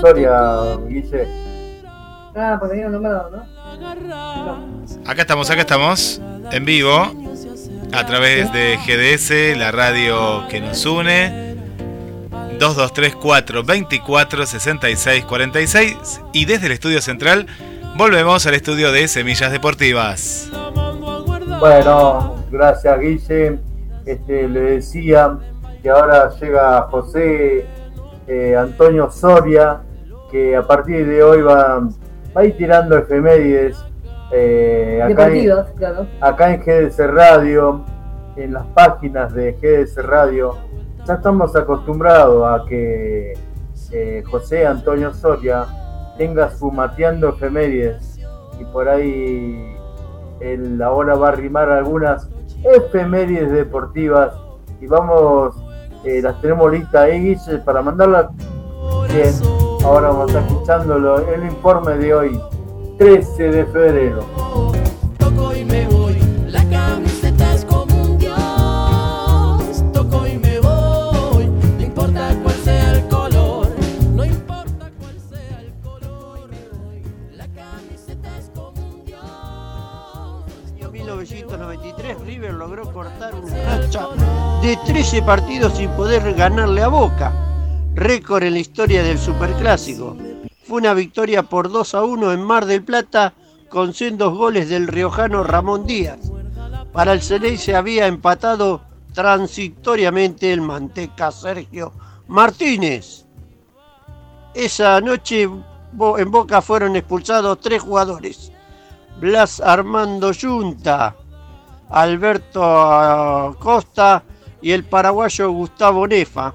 Soria, 0.01 0.77
Guille. 0.89 1.27
Ah, 2.35 2.57
porque 2.59 2.75
había 2.77 2.89
nombrado, 2.89 3.31
¿no? 3.31 3.61
Acá 5.07 5.23
estamos, 5.23 5.51
acá 5.51 5.61
estamos, 5.61 6.21
en 6.53 6.65
vivo, 6.65 7.13
a 7.93 8.07
través 8.07 8.53
de 8.53 8.79
GDS, 8.79 9.59
la 9.59 9.71
radio 9.73 10.47
que 10.49 10.61
nos 10.61 10.85
une. 10.87 11.51
2234 12.59 13.65
24 13.65 14.47
66 14.47 15.25
46 15.25 16.21
y 16.35 16.45
desde 16.45 16.67
el 16.67 16.73
estudio 16.73 17.01
central 17.01 17.47
volvemos 17.97 18.47
al 18.47 18.53
estudio 18.53 18.93
de 18.93 19.09
Semillas 19.09 19.51
Deportivas. 19.51 20.51
Bueno, 21.59 22.37
gracias 22.51 23.01
Guille. 23.01 23.59
Este, 24.05 24.49
le 24.49 24.61
decía 24.61 25.39
que 25.83 25.91
ahora 25.91 26.31
llega 26.39 26.83
José 26.91 27.67
eh, 28.27 28.57
Antonio 28.57 29.11
Soria, 29.11 29.81
que 30.31 30.57
a 30.57 30.67
partir 30.67 31.07
de 31.07 31.23
hoy 31.23 31.43
va, 31.43 31.81
va 32.37 32.41
a 32.41 32.45
ir 32.45 32.57
tirando 32.57 32.97
efemérides. 32.97 33.85
eh, 34.33 35.01
acá, 35.03 35.29
en, 35.29 35.51
claro. 35.77 36.07
acá 36.21 36.55
en 36.55 36.61
GDS 36.61 36.99
Radio, 37.13 37.85
en 38.37 38.53
las 38.53 38.67
páginas 38.69 39.35
de 39.35 39.53
GDS 39.53 40.05
Radio, 40.07 40.57
ya 41.05 41.15
estamos 41.15 41.57
acostumbrados 41.57 42.47
a 42.47 42.65
que 42.67 43.35
eh, 43.93 44.23
José 44.31 44.67
Antonio 44.67 45.13
Soria 45.13 45.67
tenga 46.17 46.51
su 46.51 46.71
mateando 46.71 47.31
efemérides 47.31 48.19
y 48.61 48.65
por 48.67 48.89
ahí 48.89 49.75
él 50.41 50.81
ahora 50.83 51.15
va 51.15 51.29
a 51.29 51.33
arrimar 51.33 51.71
algunas 51.71 52.29
efemérides 52.65 53.51
deportivas 53.51 54.35
y 54.81 54.87
vamos, 54.87 55.57
eh, 56.05 56.21
las 56.23 56.41
tenemos 56.41 56.71
listas 56.71 57.03
ahí 57.03 57.21
Guille, 57.21 57.59
para 57.65 57.83
mandarlas. 57.83 58.29
Bien, 59.13 59.33
ahora 59.85 60.09
vamos 60.09 60.35
a 60.35 60.39
estar 60.39 60.45
escuchándolo, 60.45 61.29
el 61.33 61.45
informe 61.45 61.95
de 61.97 62.15
hoy, 62.15 62.41
13 62.99 63.43
de 63.51 63.67
febrero. 63.67 64.25
Toco 65.19 65.55
y 65.55 65.65
me 65.65 65.87
voy, 65.87 66.17
la 66.47 66.65
camiseta 66.69 67.55
es 67.55 67.65
como 67.65 67.95
un 68.03 68.19
dios. 68.19 69.85
Toco 69.93 70.27
y 70.27 70.39
me 70.39 70.61
voy, 70.61 71.47
no 71.47 71.83
importa 71.83 72.35
cuál 72.43 72.55
sea 72.57 72.93
el 72.93 73.09
color, 73.09 73.69
no 74.15 74.25
importa 74.25 74.91
cuál 74.99 75.21
sea 75.31 75.61
el 75.61 75.73
color. 75.81 76.41
La 77.33 77.47
camiseta 77.49 78.39
es 78.39 78.51
como 78.55 78.83
un 78.87 79.05
dios. 79.05 79.23
año 80.75 80.91
1993 80.91 82.21
River 82.21 82.55
logró 82.55 82.93
cortar 82.93 83.35
una 83.35 83.79
racha 83.79 84.09
de 84.63 84.79
13 84.87 85.23
partidos 85.23 85.75
sin 85.75 85.89
poder 85.91 86.35
ganarle 86.35 86.83
a 86.83 86.89
Boca, 86.89 87.33
récord 88.01 88.43
en 88.45 88.55
la 88.55 88.61
historia 88.61 89.03
del 89.03 89.19
Superclásico. 89.19 90.17
Fue 90.65 90.79
una 90.79 90.95
victoria 90.95 91.43
por 91.43 91.71
2 91.71 91.95
a 91.95 92.03
1 92.03 92.33
en 92.33 92.43
Mar 92.43 92.65
del 92.65 92.83
Plata 92.83 93.35
con 93.69 93.93
sendos 93.93 94.35
goles 94.35 94.71
del 94.71 94.89
riojano 94.89 95.45
Ramón 95.45 95.87
Díaz. 95.87 96.19
Para 96.95 97.13
el 97.13 97.21
Ceney 97.21 97.59
se 97.59 97.77
había 97.77 98.07
empatado 98.07 98.81
transitoriamente 99.13 100.51
el 100.51 100.63
manteca 100.63 101.31
Sergio 101.31 101.93
Martínez. 102.27 103.27
Esa 104.55 104.99
noche 105.03 105.43
en 105.43 106.31
Boca 106.31 106.63
fueron 106.63 106.97
expulsados 106.97 107.61
tres 107.61 107.83
jugadores. 107.83 108.51
Blas 109.21 109.61
Armando 109.61 110.33
Yunta, 110.33 111.17
Alberto 111.91 113.57
Costa 113.61 114.25
y 114.63 114.73
el 114.73 114.85
paraguayo 114.85 115.51
Gustavo 115.51 116.07
Nefa. 116.07 116.55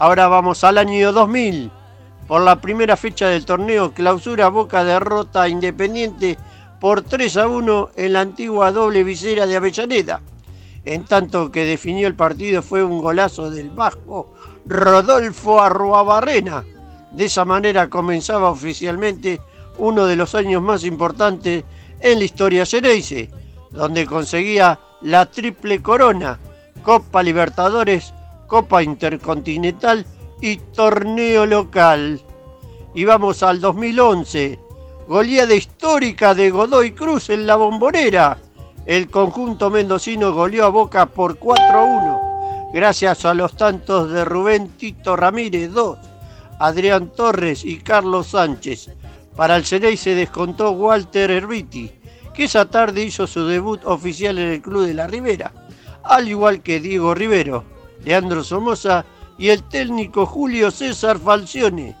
Ahora 0.00 0.28
vamos 0.28 0.64
al 0.64 0.78
año 0.78 1.12
2000. 1.12 1.70
Por 2.26 2.40
la 2.40 2.58
primera 2.58 2.96
fecha 2.96 3.28
del 3.28 3.44
torneo 3.44 3.92
clausura 3.92 4.48
Boca 4.48 4.82
derrota 4.82 5.46
Independiente 5.46 6.38
por 6.80 7.02
3 7.02 7.36
a 7.36 7.46
1 7.46 7.90
en 7.96 8.14
la 8.14 8.22
antigua 8.22 8.72
doble 8.72 9.04
visera 9.04 9.46
de 9.46 9.56
Avellaneda. 9.56 10.22
En 10.86 11.04
tanto 11.04 11.52
que 11.52 11.66
definió 11.66 12.06
el 12.06 12.14
partido 12.14 12.62
fue 12.62 12.82
un 12.82 13.02
golazo 13.02 13.50
del 13.50 13.68
vasco 13.68 14.32
Rodolfo 14.64 15.60
Arruabarrena. 15.60 16.64
De 17.12 17.26
esa 17.26 17.44
manera 17.44 17.90
comenzaba 17.90 18.48
oficialmente 18.48 19.38
uno 19.76 20.06
de 20.06 20.16
los 20.16 20.34
años 20.34 20.62
más 20.62 20.82
importantes 20.84 21.62
en 22.00 22.18
la 22.20 22.24
historia 22.24 22.64
Xeneize, 22.64 23.28
donde 23.70 24.06
conseguía 24.06 24.80
la 25.02 25.26
triple 25.26 25.82
corona, 25.82 26.38
Copa 26.82 27.22
Libertadores, 27.22 28.14
Copa 28.50 28.82
Intercontinental 28.82 30.04
y 30.40 30.56
torneo 30.56 31.46
local. 31.46 32.20
Y 32.92 33.04
vamos 33.04 33.44
al 33.44 33.60
2011, 33.60 34.58
goleada 35.06 35.54
histórica 35.54 36.34
de 36.34 36.50
Godoy 36.50 36.90
Cruz 36.90 37.30
en 37.30 37.46
la 37.46 37.54
bombonera. 37.54 38.38
El 38.86 39.08
conjunto 39.08 39.70
mendocino 39.70 40.32
goleó 40.32 40.64
a 40.64 40.70
Boca 40.70 41.06
por 41.06 41.38
4 41.38 41.64
a 41.64 41.82
1, 41.82 42.70
gracias 42.74 43.24
a 43.24 43.34
los 43.34 43.54
tantos 43.56 44.10
de 44.10 44.24
Rubén 44.24 44.70
Tito 44.70 45.14
Ramírez 45.14 45.70
2, 45.72 45.98
Adrián 46.58 47.12
Torres 47.12 47.64
y 47.64 47.78
Carlos 47.78 48.30
Sánchez. 48.30 48.90
Para 49.36 49.54
el 49.54 49.64
Ceney 49.64 49.96
se 49.96 50.16
descontó 50.16 50.72
Walter 50.72 51.30
Herbiti, 51.30 51.92
que 52.34 52.44
esa 52.44 52.64
tarde 52.64 53.04
hizo 53.04 53.28
su 53.28 53.46
debut 53.46 53.84
oficial 53.84 54.38
en 54.38 54.48
el 54.48 54.60
Club 54.60 54.86
de 54.86 54.94
la 54.94 55.06
Ribera, 55.06 55.52
al 56.02 56.28
igual 56.28 56.62
que 56.62 56.80
Diego 56.80 57.14
Rivero, 57.14 57.78
Leandro 58.04 58.42
Somoza 58.42 59.04
y 59.38 59.48
el 59.48 59.62
técnico 59.64 60.26
Julio 60.26 60.70
César 60.70 61.18
Falcione. 61.18 61.96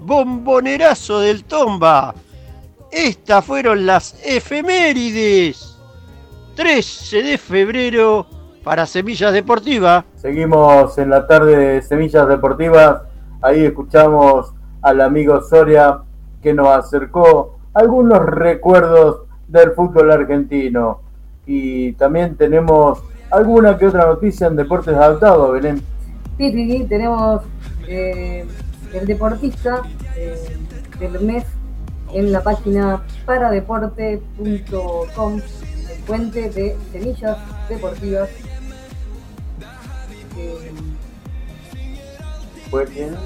Bombonerazo 0.00 1.20
del 1.20 1.44
Tomba. 1.44 2.14
Estas 2.90 3.44
fueron 3.44 3.86
las 3.86 4.20
efemérides. 4.24 5.78
13 6.56 7.22
de 7.22 7.38
febrero 7.38 8.26
para 8.62 8.84
Semillas 8.86 9.32
Deportiva. 9.32 10.04
Seguimos 10.16 10.98
en 10.98 11.10
la 11.10 11.26
tarde 11.26 11.56
de 11.56 11.82
Semillas 11.82 12.28
Deportivas. 12.28 13.02
Ahí 13.40 13.64
escuchamos 13.64 14.52
al 14.82 15.00
amigo 15.00 15.40
Soria 15.40 16.00
que 16.42 16.52
nos 16.52 16.68
acercó 16.68 17.58
algunos 17.74 18.20
recuerdos 18.20 19.22
del 19.48 19.72
fútbol 19.72 20.10
argentino. 20.10 21.00
Y 21.46 21.92
también 21.92 22.36
tenemos 22.36 23.02
alguna 23.32 23.76
que 23.76 23.86
otra 23.86 24.06
noticia 24.06 24.46
en 24.46 24.54
deportes 24.56 24.94
adaptados, 24.94 25.52
Belén. 25.52 25.82
Sí, 26.38 26.52
sí, 26.52 26.70
sí, 26.70 26.86
tenemos 26.88 27.42
eh, 27.88 28.46
el 28.92 29.06
deportista 29.06 29.82
eh, 30.16 30.56
del 31.00 31.20
mes 31.20 31.44
en 32.12 32.30
la 32.30 32.42
página 32.42 33.02
paradeporte.com, 33.24 35.34
el 35.34 35.42
fuente 36.04 36.50
de 36.50 36.76
semillas 36.92 37.38
deportivas. 37.68 38.28
Eh, 40.36 40.70
¿Fue 42.70 42.84
quién? 42.86 43.16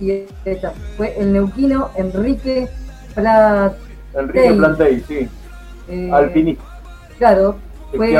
y 0.00 0.26
esta 0.44 0.72
fue 0.96 1.18
el 1.18 1.32
neuquino 1.32 1.90
Enrique 1.96 2.68
Plat. 3.14 3.74
Enrique 4.14 5.00
sí. 5.08 5.28
Alpinista. 6.12 6.64
Claro, 7.18 7.56
fue. 7.94 8.14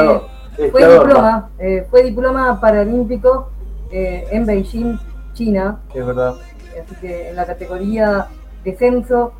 Fue 0.70 0.92
diploma, 0.92 1.50
eh, 1.58 1.86
fue 1.88 2.02
diploma 2.02 2.60
paralímpico 2.60 3.50
eh, 3.90 4.26
en 4.30 4.44
Beijing, 4.44 4.98
China. 5.34 5.80
Es 5.94 6.04
verdad. 6.04 6.34
Así 6.82 6.94
que 7.00 7.30
en 7.30 7.36
la 7.36 7.46
categoría 7.46 8.28
descenso, 8.64 9.32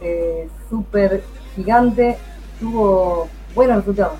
eh, 0.00 0.48
súper 0.68 1.22
gigante, 1.54 2.16
tuvo 2.60 3.28
buenos 3.54 3.78
resultados. 3.78 4.18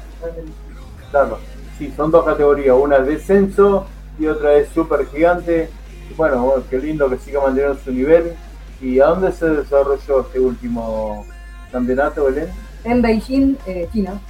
Claro. 1.10 1.38
Sí, 1.78 1.92
son 1.96 2.10
dos 2.10 2.24
categorías. 2.24 2.76
Una 2.78 2.98
es 2.98 3.06
descenso 3.06 3.86
y 4.18 4.26
otra 4.26 4.54
es 4.54 4.68
super 4.68 5.06
gigante. 5.06 5.68
Bueno, 6.16 6.44
bueno, 6.44 6.62
qué 6.68 6.78
lindo 6.78 7.08
que 7.08 7.18
siga 7.18 7.40
manteniendo 7.40 7.78
su 7.78 7.92
nivel. 7.92 8.34
¿Y 8.80 9.00
a 9.00 9.06
dónde 9.06 9.32
se 9.32 9.48
desarrolló 9.48 10.20
este 10.22 10.40
último 10.40 11.24
campeonato, 11.70 12.24
Belén? 12.24 12.48
En 12.84 13.00
Beijing, 13.00 13.56
eh, 13.66 13.88
China. 13.92 14.20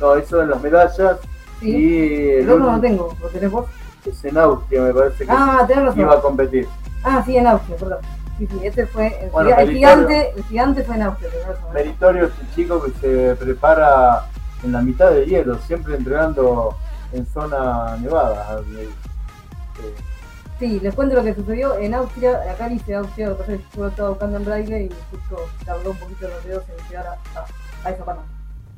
No, 0.00 0.14
eso 0.16 0.42
en 0.42 0.50
las 0.50 0.62
medallas. 0.62 1.18
Sí. 1.60 1.70
Y 1.70 2.30
El 2.30 2.42
el 2.44 2.50
otro 2.50 2.72
no 2.72 2.80
tengo, 2.80 3.16
¿lo 3.20 3.28
tenés 3.28 3.50
vos? 3.50 3.66
es 4.06 4.24
en 4.24 4.38
Austria, 4.38 4.80
me 4.82 4.94
parece 4.94 5.26
que 5.26 5.30
Ah, 5.30 5.66
razón. 5.68 6.00
iba 6.00 6.14
a 6.14 6.20
competir. 6.22 6.66
Ah, 7.04 7.22
sí, 7.26 7.36
en 7.36 7.46
Austria, 7.46 7.76
perdón. 7.76 7.98
Sí, 8.38 8.46
sí, 8.46 8.60
este 8.62 8.86
fue 8.86 9.08
el, 9.24 9.30
Bueno, 9.30 9.50
el 9.58 9.70
gigante, 9.72 10.32
el 10.36 10.44
gigante 10.44 10.82
fue 10.84 10.94
en 10.94 11.02
Austria, 11.02 11.30
razón. 11.46 11.72
Meritorio 11.74 12.24
este 12.26 12.42
chico 12.54 12.82
que 12.82 12.92
se 13.00 13.34
prepara 13.36 14.24
en 14.62 14.72
la 14.72 14.80
mitad 14.80 15.10
de 15.10 15.26
hielo, 15.26 15.58
siempre 15.58 15.96
entrenando 15.96 16.76
en 17.12 17.26
zona 17.26 17.96
nevada. 18.00 18.60
Sí, 20.58 20.80
les 20.80 20.94
cuento 20.94 21.14
lo 21.16 21.22
que 21.22 21.34
sucedió 21.34 21.76
en 21.78 21.94
Austria, 21.94 22.40
acá 22.50 22.68
dice 22.68 22.94
Austria, 22.94 23.28
lo 23.28 23.36
que 23.36 23.40
pasa 23.42 23.52
es 23.54 23.60
que 23.60 23.76
yo 23.76 23.82
lo 23.82 23.88
estaba 23.88 24.08
buscando 24.10 24.36
en 24.38 24.44
braille 24.44 24.82
y 24.84 24.88
justo 25.10 25.48
tardó 25.64 25.90
un 25.90 25.96
poquito 25.98 26.26
los 26.28 26.44
dedos 26.44 26.64
en 26.68 26.88
llegar 26.88 27.06
a, 27.06 27.38
a, 27.38 27.44
a 27.84 27.90
esa 27.92 28.04
parte. 28.04 28.22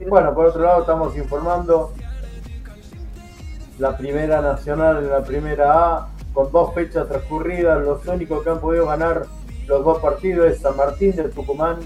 Pero 0.00 0.10
Bueno, 0.10 0.34
por 0.34 0.46
otro 0.46 0.62
lado 0.62 0.80
estamos 0.80 1.14
informando 1.14 1.92
la 3.78 3.98
primera 3.98 4.40
nacional 4.40 4.96
en 4.96 5.10
la 5.10 5.22
primera 5.22 5.72
A 5.74 6.08
con 6.32 6.50
dos 6.50 6.72
fechas 6.72 7.06
transcurridas, 7.06 7.84
los 7.84 8.06
únicos 8.06 8.42
que 8.42 8.48
han 8.48 8.60
podido 8.60 8.86
ganar 8.86 9.26
los 9.66 9.84
dos 9.84 9.98
partidos 9.98 10.46
es 10.46 10.60
San 10.60 10.74
Martín 10.74 11.14
de 11.16 11.24
Tucumán 11.24 11.80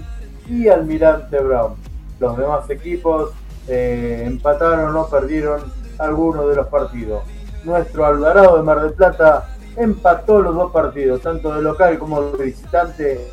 y 0.47 0.69
Almirante 0.69 1.39
Brown. 1.39 1.75
Los 2.21 2.37
demás 2.37 2.69
equipos 2.69 3.31
eh, 3.67 4.23
empataron 4.25 4.95
o 4.95 5.09
perdieron 5.09 5.61
algunos 5.97 6.47
de 6.47 6.55
los 6.55 6.67
partidos. 6.67 7.21
Nuestro 7.65 8.05
Alvarado 8.05 8.55
de 8.55 8.63
Mar 8.63 8.81
del 8.81 8.93
Plata 8.93 9.49
empató 9.75 10.41
los 10.41 10.55
dos 10.55 10.71
partidos, 10.71 11.21
tanto 11.21 11.53
de 11.53 11.61
local 11.61 11.99
como 11.99 12.21
de 12.31 12.45
visitante, 12.45 13.27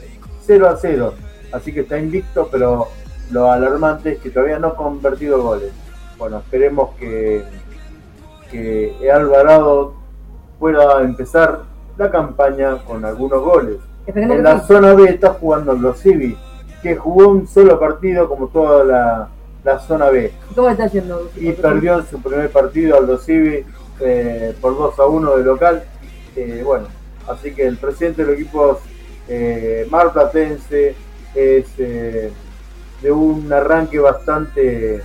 0 0.45 0.69
a 0.69 0.77
0. 0.77 1.15
Así 1.53 1.73
que 1.73 1.81
está 1.81 1.99
invicto, 1.99 2.49
pero 2.51 2.89
lo 3.33 3.51
alarmante 3.51 4.13
es 4.13 4.19
que 4.19 4.31
todavía 4.31 4.59
no 4.59 4.69
ha 4.69 4.77
convertido 4.77 5.43
goles. 5.43 5.73
Bueno, 6.19 6.39
esperemos 6.39 6.91
que, 6.99 7.43
que 8.51 9.11
Alvarado 9.11 9.95
pueda 10.59 11.03
empezar 11.03 11.63
la 11.97 12.11
campaña 12.11 12.79
con 12.85 13.05
algunos 13.05 13.43
goles. 13.43 13.77
Esperemos 14.07 14.37
En 14.37 14.43
la 14.45 14.61
sí. 14.61 14.67
zona 14.67 14.95
B 14.95 15.05
está 15.05 15.31
jugando 15.35 15.73
los 15.75 16.01
Civi, 16.01 16.37
que 16.83 16.97
jugó 16.97 17.29
un 17.29 17.47
solo 17.47 17.79
partido 17.81 18.29
como 18.29 18.49
toda 18.49 18.85
la, 18.85 19.29
la 19.65 19.79
zona 19.79 20.11
B. 20.11 20.33
¿Cómo 20.55 20.69
está 20.69 20.87
yendo? 20.87 21.31
Y 21.37 21.53
perdió 21.53 22.03
su 22.03 22.21
primer 22.21 22.51
partido 22.51 22.99
al 22.99 23.07
los 23.07 23.25
Civi 23.25 23.65
eh, 24.01 24.55
por 24.61 24.77
2 24.77 24.99
a 24.99 25.07
1 25.07 25.37
de 25.37 25.45
local. 25.45 25.85
Eh, 26.37 26.63
bueno, 26.65 26.87
así 27.29 27.55
que 27.55 27.67
el 27.67 27.77
presidente 27.77 28.25
del 28.25 28.35
equipo 28.35 28.79
eh, 29.29 29.87
marplatense 29.91 30.95
es 31.35 31.67
eh, 31.79 32.33
de 33.03 33.11
un 33.11 33.53
arranque 33.53 33.99
bastante 33.99 35.03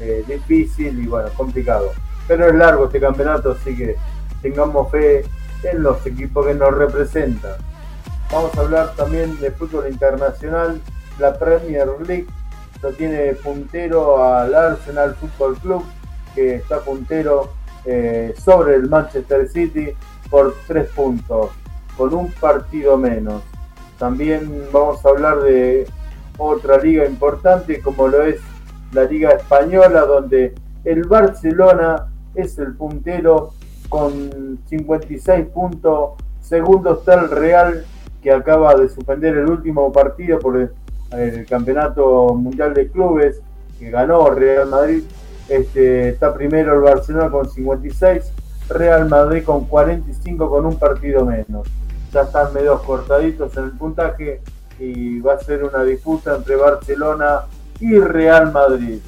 eh, 0.00 0.24
difícil 0.28 1.02
y 1.02 1.06
bueno, 1.06 1.30
complicado. 1.36 1.92
Pero 2.28 2.46
es 2.46 2.54
largo 2.54 2.86
este 2.86 3.00
campeonato, 3.00 3.52
así 3.52 3.76
que 3.76 3.96
tengamos 4.42 4.90
fe 4.90 5.24
en 5.62 5.82
los 5.82 6.04
equipos 6.06 6.46
que 6.46 6.54
nos 6.54 6.74
representan. 6.74 7.52
Vamos 8.30 8.56
a 8.56 8.60
hablar 8.60 8.94
también 8.94 9.38
de 9.40 9.50
fútbol 9.50 9.88
internacional. 9.88 10.80
La 11.18 11.38
Premier 11.38 11.88
League 12.06 12.26
lo 12.82 12.92
tiene 12.92 13.32
puntero 13.34 14.22
al 14.22 14.54
Arsenal 14.54 15.14
Football 15.14 15.56
Club, 15.58 15.84
que 16.34 16.56
está 16.56 16.80
puntero 16.80 17.52
eh, 17.84 18.34
sobre 18.42 18.74
el 18.74 18.88
Manchester 18.88 19.48
City 19.48 19.90
por 20.30 20.54
tres 20.66 20.88
puntos, 20.90 21.50
con 21.96 22.12
un 22.12 22.30
partido 22.32 22.96
menos. 22.96 23.42
También 23.98 24.66
vamos 24.72 25.04
a 25.04 25.10
hablar 25.10 25.40
de 25.40 25.86
otra 26.38 26.78
liga 26.78 27.06
importante 27.06 27.80
como 27.80 28.08
lo 28.08 28.22
es 28.22 28.40
la 28.92 29.04
Liga 29.04 29.30
Española, 29.30 30.02
donde 30.02 30.54
el 30.84 31.04
Barcelona 31.04 32.06
es 32.34 32.58
el 32.58 32.74
puntero 32.74 33.52
con 33.88 34.58
56 34.66 35.46
puntos. 35.46 36.10
Segundo 36.40 36.94
está 36.94 37.14
el 37.14 37.30
Real, 37.30 37.84
que 38.22 38.30
acaba 38.30 38.74
de 38.74 38.88
suspender 38.88 39.36
el 39.36 39.48
último 39.48 39.92
partido 39.92 40.38
por 40.38 40.56
el, 40.56 40.70
Campeonato 41.48 42.34
Mundial 42.34 42.74
de 42.74 42.88
Clubes, 42.88 43.40
que 43.78 43.90
ganó 43.90 44.30
Real 44.30 44.68
Madrid. 44.68 45.04
Este, 45.48 46.08
está 46.08 46.34
primero 46.34 46.74
el 46.74 46.80
Barcelona 46.80 47.30
con 47.30 47.48
56, 47.48 48.32
Real 48.68 49.08
Madrid 49.08 49.44
con 49.44 49.66
45 49.66 50.50
con 50.50 50.66
un 50.66 50.76
partido 50.76 51.24
menos. 51.24 51.68
Ya 52.12 52.22
están 52.22 52.52
medio 52.52 52.80
cortaditos 52.82 53.56
en 53.56 53.64
el 53.64 53.70
puntaje 53.72 54.40
y 54.78 55.20
va 55.20 55.34
a 55.34 55.38
ser 55.38 55.64
una 55.64 55.84
disputa 55.84 56.36
entre 56.36 56.56
Barcelona 56.56 57.42
y 57.80 57.98
Real 57.98 58.52
Madrid. 58.52 58.98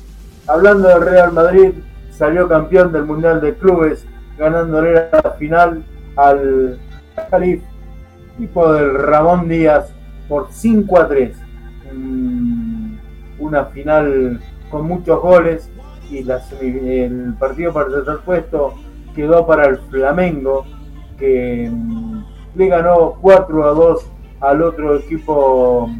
Hablando 0.46 0.88
de 0.88 0.98
Real 0.98 1.33
Madrid, 1.33 1.72
salió 2.11 2.48
campeón 2.48 2.92
del 2.92 3.05
Mundial 3.05 3.40
de 3.40 3.55
Clubes, 3.55 4.07
ganándole 4.38 5.09
la 5.11 5.35
final 5.38 5.85
al 6.16 6.79
Calif, 7.31 7.62
equipo 8.35 8.72
del 8.72 8.94
Ramón 8.94 9.48
Díaz, 9.48 9.92
por 10.29 10.48
5 10.50 10.98
a 10.98 11.09
3. 11.09 11.37
Mm, 11.92 12.96
Una 13.38 13.66
final 13.66 14.40
con 14.70 14.87
muchos 14.87 15.20
goles 15.20 15.70
y 16.11 16.22
la 16.22 16.40
el 16.61 17.35
partido 17.38 17.72
para 17.72 17.88
el 17.88 17.94
tercer 17.94 18.18
puesto 18.24 18.74
quedó 19.14 19.46
para 19.46 19.66
el 19.66 19.79
Flamengo, 19.79 20.64
que 21.18 21.68
mm, 21.70 22.24
le 22.55 22.68
ganó 22.68 23.14
4 23.20 23.64
a 23.64 23.70
2 23.70 24.07
al 24.40 24.62
otro 24.62 24.96
equipo 24.96 25.90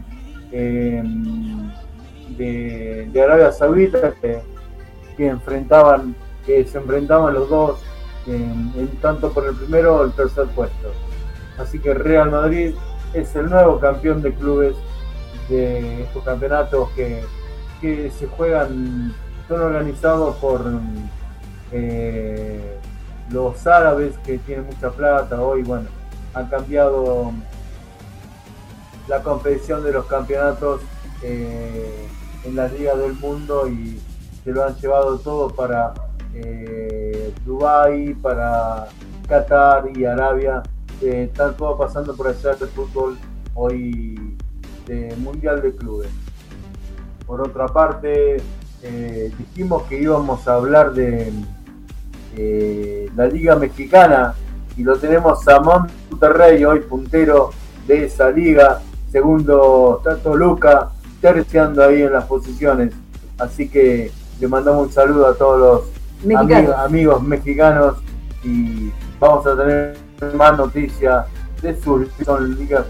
eh, 0.53 1.03
de, 2.37 3.23
Arabia 3.23 3.53
Saudita 3.53 4.15
que, 4.21 4.43
se 5.17 5.29
enfrentaban 5.29 6.15
los 7.33 7.49
dos 7.49 7.83
en 8.27 8.89
tanto 9.01 9.33
por 9.33 9.47
el 9.47 9.55
primero 9.55 9.97
o 9.97 10.05
el 10.05 10.13
tercer 10.13 10.47
puesto. 10.49 10.93
Así 11.59 11.79
que 11.79 11.95
Real 11.95 12.31
Madrid 12.31 12.75
es 13.15 13.35
el 13.37 13.49
nuevo 13.49 13.79
campeón 13.81 14.21
de 14.21 14.35
clubes 14.35 14.77
de 15.49 16.03
estos 16.03 16.25
campeonatos 16.25 16.91
que, 16.91 17.23
que 17.81 18.11
se 18.11 18.27
juegan 18.27 19.15
son 19.49 19.61
organizados 19.61 20.37
por 20.37 20.61
eh, 21.73 22.79
los 23.31 23.67
árabes 23.67 24.19
que 24.19 24.39
tienen 24.39 24.67
mucha 24.67 24.91
plata. 24.91 25.41
Hoy 25.41 25.63
bueno 25.63 25.89
han 26.35 26.49
cambiado 26.49 27.33
la 29.09 29.23
competición 29.23 29.85
de 29.85 29.93
los 29.93 30.07
campeonatos 30.07 30.81
eh, 31.23 32.09
en 32.45 32.57
las 32.57 32.73
ligas 32.73 32.99
del 32.99 33.15
mundo 33.15 33.69
y 33.69 34.01
se 34.45 34.53
lo 34.53 34.65
han 34.65 34.77
llevado 34.77 35.19
todo 35.19 35.49
para 35.49 35.95
eh, 36.35 37.33
Dubái, 37.45 38.15
para 38.15 38.89
Qatar 39.29 39.91
y 39.97 40.05
Arabia. 40.05 40.63
Eh, 41.03 41.29
están 41.31 41.57
todo 41.57 41.77
pasando 41.77 42.15
por 42.15 42.29
allá 42.29 42.55
del 42.55 42.69
fútbol 42.69 43.19
hoy 43.55 44.37
de 44.87 45.15
Mundial 45.17 45.61
de 45.63 45.75
Clubes. 45.75 46.11
Por 47.27 47.41
otra 47.41 47.67
parte, 47.67 48.37
eh, 48.83 49.33
dijimos 49.37 49.83
que 49.85 50.01
íbamos 50.01 50.47
a 50.47 50.55
hablar 50.55 50.93
de 50.95 51.33
eh, 52.37 53.11
la 53.17 53.27
Liga 53.27 53.57
Mexicana 53.57 54.35
y 54.77 54.83
lo 54.83 54.97
tenemos 54.97 55.47
a 55.49 55.59
Monterrey 55.61 56.65
hoy 56.65 56.81
puntero 56.81 57.51
de 57.87 58.05
esa 58.05 58.31
liga. 58.31 58.81
Segundo 59.11 59.99
está 59.99 60.17
Toluca, 60.17 60.91
terciando 61.21 61.85
ahí 61.85 62.03
en 62.03 62.13
las 62.13 62.25
posiciones. 62.25 62.93
Así 63.39 63.69
que 63.69 64.11
le 64.41 64.49
mandamos 64.49 64.89
un 64.89 64.93
saludo 64.93 65.27
a 65.27 65.35
todos 65.35 65.59
los 65.59 65.97
Mexicanos. 66.25 66.53
amigos, 66.53 66.77
amigos 66.79 67.23
mexicanos 67.23 67.97
y 68.43 68.91
vamos 69.21 69.47
a 69.47 69.57
tener 69.57 69.97
más 70.35 70.57
noticias 70.57 71.27
de 71.61 71.81
sus 71.81 72.09
son 72.25 72.57
ligas 72.57 72.87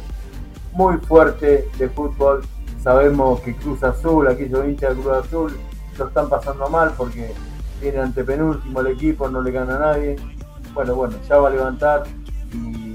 muy 0.72 0.96
fuertes 0.98 1.64
de 1.78 1.88
fútbol. 1.88 2.42
Sabemos 2.82 3.40
que 3.40 3.54
Cruz 3.56 3.82
Azul, 3.82 4.28
aquí 4.28 4.48
yo 4.48 4.64
hincha 4.64 4.90
de 4.90 4.94
Cruz 4.94 5.12
Azul, 5.12 5.56
lo 5.98 6.06
están 6.06 6.28
pasando 6.28 6.68
mal 6.68 6.92
porque 6.96 7.32
tiene 7.80 7.98
antepenúltimo 7.98 8.80
el 8.80 8.88
equipo, 8.88 9.28
no 9.28 9.42
le 9.42 9.50
gana 9.50 9.76
a 9.76 9.78
nadie. 9.78 10.16
Bueno, 10.72 10.94
bueno, 10.94 11.16
ya 11.28 11.38
va 11.38 11.48
a 11.48 11.52
levantar 11.52 12.04
y 12.52 12.85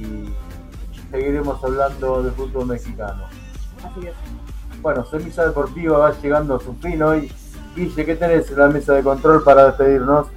seguiremos 1.11 1.63
hablando 1.63 2.23
de 2.23 2.31
fútbol 2.31 2.67
mexicano. 2.67 3.25
Así 3.83 4.07
es. 4.07 4.13
Bueno, 4.81 5.05
Semilla 5.05 5.45
Deportiva 5.45 5.97
va 5.97 6.21
llegando 6.21 6.55
a 6.55 6.59
su 6.59 6.73
fin 6.75 7.01
hoy. 7.03 7.31
Guille, 7.75 8.05
¿qué 8.05 8.15
tenés 8.15 8.49
en 8.49 8.57
la 8.57 8.67
mesa 8.67 8.93
de 8.93 9.03
control 9.03 9.43
para 9.43 9.67
despedirnos? 9.67 10.27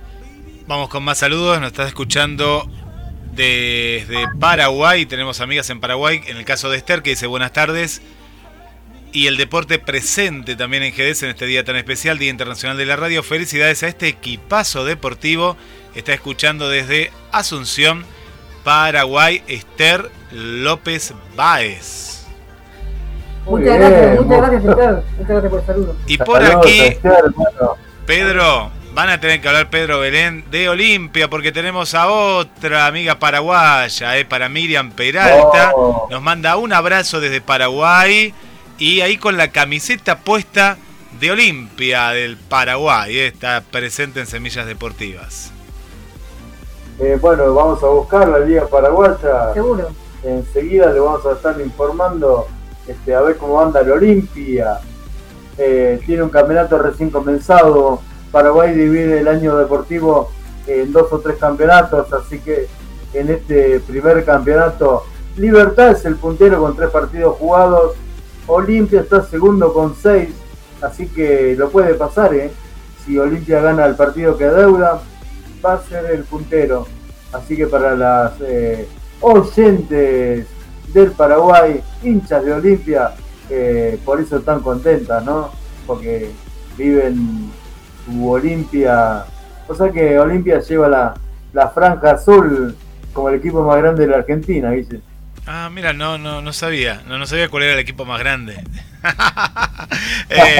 Vamos 0.66 0.88
con 0.88 1.02
más 1.02 1.18
saludos. 1.18 1.60
Nos 1.60 1.68
está 1.68 1.86
escuchando 1.86 2.68
desde 3.32 4.28
Paraguay. 4.38 5.06
Tenemos 5.06 5.40
amigas 5.40 5.70
en 5.70 5.80
Paraguay. 5.80 6.22
En 6.26 6.36
el 6.36 6.44
caso 6.44 6.70
de 6.70 6.76
Esther, 6.76 7.02
que 7.02 7.10
dice 7.10 7.26
buenas 7.26 7.52
tardes. 7.52 8.02
Y 9.12 9.28
el 9.28 9.36
deporte 9.36 9.78
presente 9.78 10.56
también 10.56 10.82
en 10.82 10.92
GDS 10.92 11.22
en 11.22 11.30
este 11.30 11.46
día 11.46 11.64
tan 11.64 11.76
especial, 11.76 12.18
Día 12.18 12.30
Internacional 12.30 12.76
de 12.76 12.84
la 12.84 12.96
Radio. 12.96 13.22
Felicidades 13.22 13.82
a 13.82 13.88
este 13.88 14.08
equipazo 14.08 14.84
deportivo. 14.84 15.56
Está 15.94 16.12
escuchando 16.12 16.68
desde 16.68 17.12
Asunción, 17.30 18.04
Paraguay, 18.64 19.42
Esther 19.46 20.10
López 20.32 21.14
Báez. 21.36 22.26
Muchas 23.46 23.78
gracias, 23.78 24.20
muchas 24.20 24.38
gracias, 24.38 24.64
Esther. 24.64 25.02
Muchas 25.18 25.28
gracias 25.28 25.50
por 25.50 25.60
el 25.60 25.66
saludo. 25.66 25.96
Y 26.06 26.18
por 26.18 26.42
Saludos, 26.42 26.66
aquí, 26.66 26.80
Esther. 26.80 27.24
Pedro, 28.06 28.70
van 28.94 29.10
a 29.10 29.20
tener 29.20 29.40
que 29.40 29.48
hablar 29.48 29.70
Pedro 29.70 30.00
Belén 30.00 30.44
de 30.50 30.68
Olimpia 30.68 31.28
porque 31.28 31.52
tenemos 31.52 31.94
a 31.94 32.08
otra 32.08 32.86
amiga 32.86 33.18
paraguaya, 33.18 34.16
eh, 34.16 34.24
para 34.24 34.48
Miriam 34.48 34.92
Peralta. 34.92 35.72
Oh. 35.74 36.08
Nos 36.10 36.22
manda 36.22 36.56
un 36.56 36.72
abrazo 36.72 37.20
desde 37.20 37.40
Paraguay 37.40 38.32
y 38.78 39.00
ahí 39.02 39.16
con 39.18 39.36
la 39.36 39.48
camiseta 39.48 40.18
puesta 40.18 40.78
de 41.20 41.30
Olimpia 41.30 42.10
del 42.10 42.36
Paraguay. 42.36 43.16
eh, 43.16 43.26
está 43.26 43.62
presente 43.62 44.20
en 44.20 44.26
Semillas 44.26 44.66
Deportivas. 44.66 45.53
Eh, 46.98 47.18
bueno, 47.20 47.52
vamos 47.54 47.82
a 47.82 47.88
buscar 47.88 48.28
la 48.28 48.38
Liga 48.38 48.66
Paraguaya. 48.66 49.52
Seguro. 49.52 49.88
Enseguida 50.22 50.92
le 50.92 51.00
vamos 51.00 51.26
a 51.26 51.32
estar 51.32 51.60
informando 51.60 52.46
este, 52.86 53.14
a 53.14 53.20
ver 53.20 53.36
cómo 53.36 53.60
anda 53.60 53.80
el 53.80 53.90
Olimpia. 53.90 54.78
Eh, 55.58 56.00
tiene 56.06 56.22
un 56.22 56.30
campeonato 56.30 56.78
recién 56.78 57.10
comenzado. 57.10 58.00
Paraguay 58.30 58.74
divide 58.74 59.20
el 59.20 59.28
año 59.28 59.56
deportivo 59.56 60.30
en 60.66 60.92
dos 60.92 61.12
o 61.12 61.18
tres 61.18 61.36
campeonatos, 61.36 62.12
así 62.12 62.38
que 62.38 62.68
en 63.12 63.30
este 63.30 63.80
primer 63.80 64.24
campeonato. 64.24 65.04
Libertad 65.36 65.90
es 65.90 66.04
el 66.04 66.16
puntero 66.16 66.60
con 66.60 66.76
tres 66.76 66.90
partidos 66.90 67.36
jugados. 67.38 67.94
Olimpia 68.46 69.00
está 69.00 69.22
segundo 69.24 69.72
con 69.72 69.94
seis, 69.96 70.30
así 70.80 71.08
que 71.08 71.56
lo 71.56 71.70
puede 71.70 71.94
pasar, 71.94 72.34
¿eh? 72.34 72.52
Si 73.04 73.18
Olimpia 73.18 73.60
gana 73.60 73.84
el 73.86 73.96
partido 73.96 74.36
que 74.36 74.46
deuda, 74.46 75.00
va 75.64 75.74
a 75.74 75.82
ser 75.82 76.06
el 76.12 76.24
puntero. 76.24 76.86
Así 77.32 77.56
que 77.56 77.66
para 77.66 77.94
las 77.96 78.32
eh, 78.40 78.86
oyentes 79.20 80.46
del 80.92 81.10
Paraguay, 81.12 81.82
hinchas 82.02 82.44
de 82.44 82.52
Olimpia, 82.52 83.12
eh, 83.50 83.98
por 84.04 84.20
eso 84.20 84.38
están 84.38 84.60
contentas, 84.60 85.24
¿no? 85.24 85.50
Porque 85.86 86.30
viven 86.76 87.50
su 88.04 88.30
Olimpia. 88.30 89.24
O 89.66 89.74
sea 89.74 89.90
que 89.90 90.18
Olimpia 90.18 90.60
lleva 90.60 90.88
la, 90.88 91.14
la 91.52 91.68
franja 91.70 92.12
azul 92.12 92.76
como 93.12 93.28
el 93.28 93.36
equipo 93.36 93.64
más 93.64 93.78
grande 93.78 94.02
de 94.02 94.10
la 94.10 94.18
Argentina, 94.18 94.70
dice. 94.70 95.00
Ah, 95.46 95.70
mira, 95.72 95.92
no, 95.92 96.18
no, 96.18 96.40
no 96.40 96.52
sabía. 96.52 97.02
No, 97.06 97.18
no 97.18 97.26
sabía 97.26 97.48
cuál 97.48 97.64
era 97.64 97.74
el 97.74 97.78
equipo 97.78 98.04
más 98.04 98.18
grande. 98.18 98.62
Eh, 100.28 100.56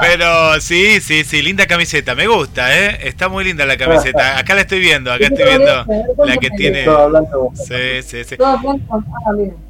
pero 0.00 0.60
sí, 0.60 1.00
sí, 1.00 1.24
sí, 1.24 1.40
linda 1.42 1.66
camiseta. 1.66 2.14
Me 2.14 2.26
gusta, 2.26 2.76
¿eh? 2.76 2.98
Está 3.08 3.28
muy 3.28 3.44
linda 3.44 3.64
la 3.64 3.76
camiseta. 3.76 4.38
Acá 4.38 4.54
la 4.54 4.62
estoy 4.62 4.80
viendo, 4.80 5.12
acá 5.12 5.26
estoy 5.26 5.44
viendo 5.44 5.86
la 6.24 6.36
que 6.36 6.50
tiene. 6.50 6.84
Sí, 7.54 8.02
sí, 8.02 8.24
sí. 8.24 8.36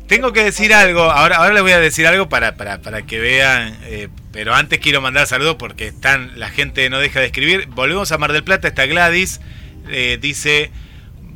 Tengo 0.09 0.33
que 0.33 0.45
decir 0.45 0.75
algo, 0.75 1.03
ahora, 1.03 1.37
ahora 1.37 1.55
les 1.55 1.63
voy 1.63 1.73
a 1.73 1.81
decir 1.81 2.07
algo 2.07 2.29
para, 2.29 2.57
para, 2.57 2.83
para 2.83 3.03
que 3.03 3.19
vean, 3.19 3.77
eh, 3.85 4.09
pero 4.33 4.55
antes 4.55 4.79
quiero 4.79 5.01
mandar 5.01 5.27
saludos 5.27 5.57
porque 5.59 5.89
están, 5.89 6.39
la 6.39 6.51
gente 6.51 6.89
no 6.91 6.99
deja 6.99 7.21
de 7.21 7.27
escribir. 7.27 7.69
Volvemos 7.69 8.13
a 8.13 8.19
Mar 8.19 8.33
del 8.33 8.45
Plata, 8.45 8.69
está 8.69 8.87
Gladys, 8.87 9.41
eh, 9.89 10.19
dice, 10.21 10.71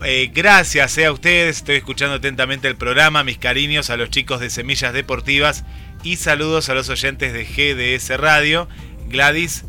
eh, 0.05 0.31
gracias 0.35 0.99
a 0.99 1.11
ustedes, 1.11 1.59
estoy 1.59 1.77
escuchando 1.77 2.17
atentamente 2.17 2.69
el 2.69 2.77
programa, 2.77 3.25
mis 3.25 3.39
cariños 3.39 3.89
a 3.89 3.97
los 3.97 4.11
chicos 4.11 4.41
de 4.41 4.51
Semillas 4.51 4.93
Deportivas 4.93 5.65
y 6.03 6.16
saludos 6.16 6.68
a 6.68 6.74
los 6.74 6.88
oyentes 6.88 7.32
de 7.32 7.44
GDS 7.44 8.18
Radio. 8.18 8.68
Gladys 9.09 9.64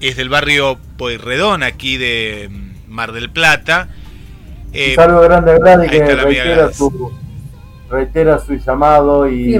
es 0.00 0.16
del 0.16 0.28
barrio 0.28 0.78
Poirredón, 0.96 1.62
aquí 1.62 1.96
de 1.96 2.48
mm, 2.50 2.90
Mar 2.92 3.12
del 3.12 3.30
Plata. 3.30 3.88
Un 4.72 4.94
saludo 4.96 5.20
grande 5.22 5.52
a 5.52 5.58
Gladys 5.58 5.90
que 5.90 6.16
reitera 6.16 6.72
su, 6.72 7.12
reitera 7.88 8.38
su 8.38 8.54
llamado 8.54 9.28
y, 9.28 9.52
Sí, 9.52 9.58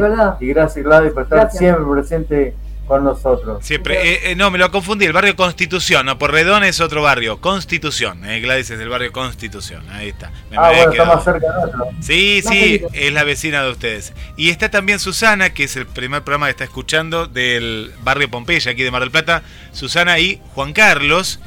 gracias 0.49 0.85
Gladys 0.85 1.13
por 1.13 1.23
estar 1.23 1.39
Gracias. 1.39 1.59
siempre 1.59 1.85
presente 1.93 2.55
con 2.87 3.05
nosotros. 3.05 3.65
Siempre, 3.65 4.13
eh, 4.15 4.21
eh, 4.33 4.37
no, 4.37 4.51
me 4.51 4.59
lo 4.59 4.71
confundí, 4.71 5.05
el 5.07 5.13
barrio 5.13 5.37
Constitución, 5.37 6.07
no, 6.07 6.19
Porredón 6.19 6.65
es 6.65 6.81
otro 6.81 7.03
barrio, 7.03 7.41
Constitución, 7.41 8.25
eh, 8.29 8.41
Gladys 8.41 8.71
es 8.71 8.79
del 8.79 8.89
barrio 8.89 9.11
Constitución, 9.13 9.89
ahí 9.91 10.09
está. 10.11 10.31
Me- 10.51 10.57
me 10.57 10.57
Ah, 10.59 10.67
había 10.69 10.87
bueno, 10.89 11.21
cerca 11.23 11.47
de. 11.47 12.03
Sí, 12.03 12.43
sí, 12.47 12.83
es 12.93 13.13
la 13.13 13.25
vecina 13.25 13.63
de 13.63 13.71
ustedes. 13.71 14.13
Y 14.37 14.51
está 14.51 14.71
también 14.71 14.99
Susana, 14.99 15.51
que 15.55 15.65
es 15.65 15.77
el 15.77 15.87
primer 15.87 16.23
programa 16.23 16.47
que 16.47 16.51
está 16.53 16.65
escuchando 16.65 17.27
del 17.27 17.93
barrio 18.03 18.31
Pompeya, 18.31 18.73
aquí 18.73 18.83
de 18.83 18.91
Mar 18.91 19.01
del 19.01 19.11
Plata. 19.11 19.43
Susana 19.73 20.19
y 20.19 20.41
Juan 20.55 20.73
Carlos, 20.73 21.41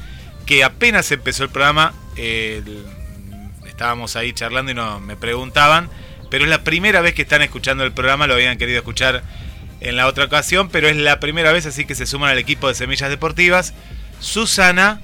que 0.45 0.63
apenas 0.63 1.11
empezó 1.11 1.43
el 1.43 1.49
programa, 1.49 1.93
el- 2.15 2.83
estábamos 3.67 4.15
ahí 4.15 4.33
charlando 4.33 4.71
y 4.71 4.75
no, 4.75 4.99
me 4.99 5.15
preguntaban, 5.15 5.89
pero 6.31 6.43
es 6.45 6.49
la 6.49 6.63
primera 6.63 7.01
vez 7.01 7.13
que 7.13 7.21
están 7.21 7.41
escuchando 7.41 7.83
el 7.83 7.91
programa, 7.91 8.25
lo 8.27 8.33
habían 8.33 8.57
querido 8.57 8.79
escuchar 8.79 9.23
en 9.79 9.95
la 9.95 10.07
otra 10.07 10.25
ocasión, 10.25 10.69
pero 10.69 10.87
es 10.87 10.95
la 10.95 11.19
primera 11.19 11.51
vez, 11.51 11.65
así 11.65 11.85
que 11.85 11.95
se 11.95 12.05
suman 12.05 12.31
al 12.31 12.37
equipo 12.37 12.67
de 12.67 12.73
Semillas 12.73 13.09
Deportivas. 13.09 13.73
Susana 14.19 15.01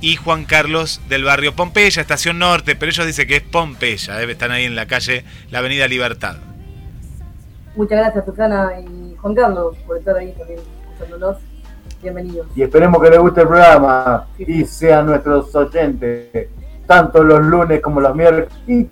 y 0.00 0.16
Juan 0.16 0.44
Carlos 0.44 1.00
del 1.08 1.24
barrio 1.24 1.54
Pompeya, 1.54 2.02
Estación 2.02 2.38
Norte, 2.38 2.76
pero 2.76 2.90
ellos 2.90 3.06
dicen 3.06 3.28
que 3.28 3.36
es 3.36 3.42
Pompeya, 3.42 4.20
eh, 4.22 4.30
están 4.30 4.50
ahí 4.50 4.64
en 4.64 4.74
la 4.74 4.86
calle, 4.86 5.24
la 5.50 5.60
Avenida 5.60 5.86
Libertad. 5.88 6.36
Muchas 7.74 7.98
gracias 7.98 8.24
Susana 8.24 8.72
y 8.80 9.14
Juan 9.16 9.34
Carlos 9.34 9.76
por 9.86 9.96
estar 9.96 10.16
ahí 10.16 10.32
también 10.32 10.60
escuchándonos. 10.90 11.38
Bienvenidos. 12.02 12.48
Y 12.56 12.62
esperemos 12.62 13.00
que 13.00 13.10
les 13.10 13.18
guste 13.20 13.42
el 13.42 13.46
programa 13.46 14.26
y 14.38 14.64
sean 14.64 15.06
nuestros 15.06 15.54
oyentes, 15.54 16.48
tanto 16.86 17.22
los 17.22 17.40
lunes 17.40 17.80
como 17.80 18.00
los 18.00 18.14
miércoles 18.14 18.48
y 18.66 18.88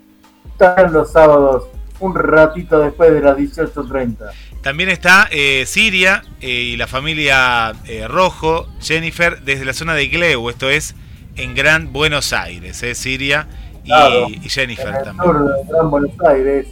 también 0.57 0.93
los 0.93 1.11
sábados, 1.11 1.67
un 2.01 2.13
ratito 2.15 2.79
después 2.79 3.13
de 3.13 3.21
las 3.21 3.37
18.30. 3.37 4.17
También 4.61 4.89
está 4.89 5.27
eh, 5.31 5.63
Siria 5.65 6.23
eh, 6.41 6.47
y 6.49 6.77
la 6.77 6.87
familia 6.87 7.73
eh, 7.87 8.07
Rojo, 8.07 8.67
Jennifer, 8.81 9.41
desde 9.41 9.65
la 9.65 9.73
zona 9.73 9.93
de 9.95 10.07
Gleu, 10.07 10.49
esto 10.49 10.69
es 10.69 10.95
en 11.37 11.55
Gran 11.55 11.91
Buenos 11.93 12.33
Aires, 12.33 12.83
eh, 12.83 12.93
Siria 12.93 13.47
y, 13.83 13.87
Claro. 13.87 14.27
y 14.29 14.49
Jennifer 14.49 14.87
en 14.89 14.95
el 14.95 15.03
también. 15.03 15.25
sur 15.31 15.45
de 15.45 15.63
Gran 15.71 15.89
Buenos 15.89 16.11
Aires, 16.27 16.67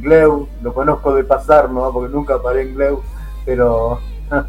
Gleu, 0.00 0.48
lo 0.62 0.74
conozco 0.74 1.14
de 1.14 1.24
pasar, 1.24 1.70
¿no? 1.70 1.92
porque 1.92 2.12
nunca 2.12 2.40
paré 2.40 2.62
en 2.62 2.74
Gleu, 2.74 3.02
pero 3.44 4.00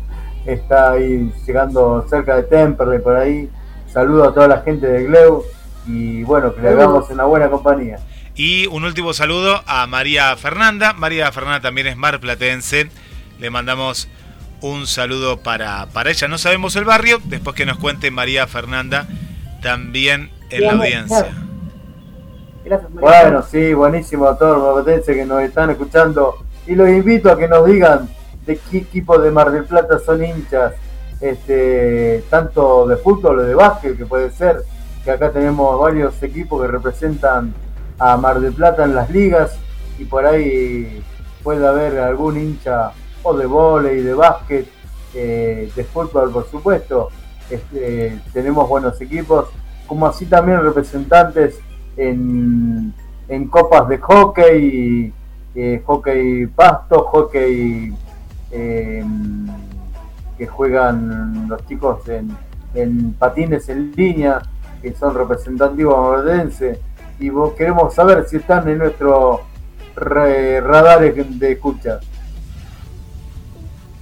está 0.46 0.92
ahí 0.92 1.32
llegando 1.48 2.06
cerca 2.08 2.36
de 2.36 2.44
Temperley 2.44 3.00
por 3.00 3.16
ahí. 3.16 3.50
Saludo 3.92 4.26
a 4.26 4.34
toda 4.34 4.48
la 4.48 4.62
gente 4.62 4.86
de 4.86 5.06
Gleu 5.06 5.44
y 5.88 6.24
bueno, 6.24 6.54
que 6.54 6.62
le 6.62 6.70
hagamos 6.70 7.10
una 7.10 7.24
buena 7.26 7.50
compañía. 7.50 7.98
Y 8.36 8.67
un 8.67 8.86
último 8.86 9.13
saludo 9.13 9.63
a 9.67 9.86
María 9.88 10.36
Fernanda. 10.38 10.93
María 10.93 11.32
Fernanda 11.32 11.61
también 11.61 11.88
es 11.88 11.97
marplatense. 11.97 12.89
Le 13.39 13.49
mandamos 13.49 14.07
un 14.61 14.88
saludo 14.88 15.38
para, 15.38 15.88
para 15.88 16.09
ella. 16.09 16.27
No 16.27 16.38
sabemos 16.38 16.75
el 16.75 16.86
barrio, 16.86 17.19
después 17.25 17.55
que 17.55 17.65
nos 17.65 17.77
cuente 17.77 18.11
María 18.11 18.47
Fernanda 18.47 19.07
también 19.61 20.32
en 20.49 20.63
la 20.63 20.71
audiencia. 20.73 21.32
Gracias, 22.63 22.91
María. 22.91 23.21
Bueno, 23.21 23.43
sí, 23.43 23.73
buenísimo 23.73 24.27
a 24.27 24.38
todos 24.38 24.57
los 24.57 24.75
mapatenses 24.75 25.15
que 25.15 25.25
nos 25.25 25.41
están 25.41 25.69
escuchando 25.69 26.45
y 26.67 26.75
los 26.75 26.89
invito 26.89 27.32
a 27.32 27.38
que 27.38 27.47
nos 27.47 27.65
digan 27.65 28.09
de 28.45 28.59
qué 28.69 28.77
equipo 28.77 29.17
de 29.19 29.32
Mar 29.32 29.51
del 29.51 29.63
Plata 29.63 29.99
son 29.99 30.23
hinchas, 30.23 30.73
este, 31.19 32.23
tanto 32.30 32.88
de 32.88 32.97
fútbol 32.97 33.39
o 33.39 33.43
de 33.43 33.55
básquet 33.55 33.97
que 33.97 34.05
puede 34.05 34.32
ser, 34.32 34.61
que 35.03 35.11
acá 35.11 35.32
tenemos 35.32 35.80
varios 35.80 36.21
equipos 36.21 36.61
que 36.61 36.67
representan 36.67 37.53
a 38.00 38.18
Mar 38.18 38.39
del 38.39 38.54
Plata 38.54 38.86
en 38.86 38.95
las 38.95 39.10
ligas 39.10 39.60
y 39.97 40.06
por 40.06 40.26
ahí 40.26 41.04
puede 41.43 41.68
haber 41.68 42.00
algún 42.00 42.38
hincha 42.38 42.91
o 43.22 43.34
de 43.36 43.45
vóley, 43.45 44.02
de 44.02 44.14
básquet, 44.14 44.68
eh, 45.14 45.70
de 45.76 45.84
fútbol 45.84 46.32
por 46.32 46.50
supuesto. 46.50 47.10
Este, 47.50 48.20
tenemos 48.32 48.70
buenos 48.70 49.00
equipos, 49.02 49.47
como 49.88 50.06
así 50.06 50.26
también 50.26 50.62
representantes 50.62 51.60
en, 51.97 52.93
en 53.28 53.47
copas 53.47 53.89
de 53.89 53.97
hockey, 53.97 55.14
eh, 55.56 55.84
hockey 55.86 56.47
pasto, 56.47 57.06
hockey 57.06 57.93
eh, 58.52 59.04
que 60.38 60.47
juegan 60.47 61.47
los 61.50 61.66
chicos 61.66 62.08
en, 62.08 62.36
en 62.74 63.14
patines 63.14 63.68
en 63.68 63.91
línea, 63.91 64.41
que 64.82 64.93
son 64.93 65.14
representativos 65.16 65.97
maverdenses, 65.97 66.80
y 67.20 67.30
vos 67.30 67.53
queremos 67.57 67.93
saber 67.93 68.26
si 68.30 68.38
están 68.38 68.67
en 68.70 68.78
nuestro 68.80 69.45
re- 69.95 70.61
radar 70.61 71.01
de 71.13 71.51
escucha. 71.51 71.99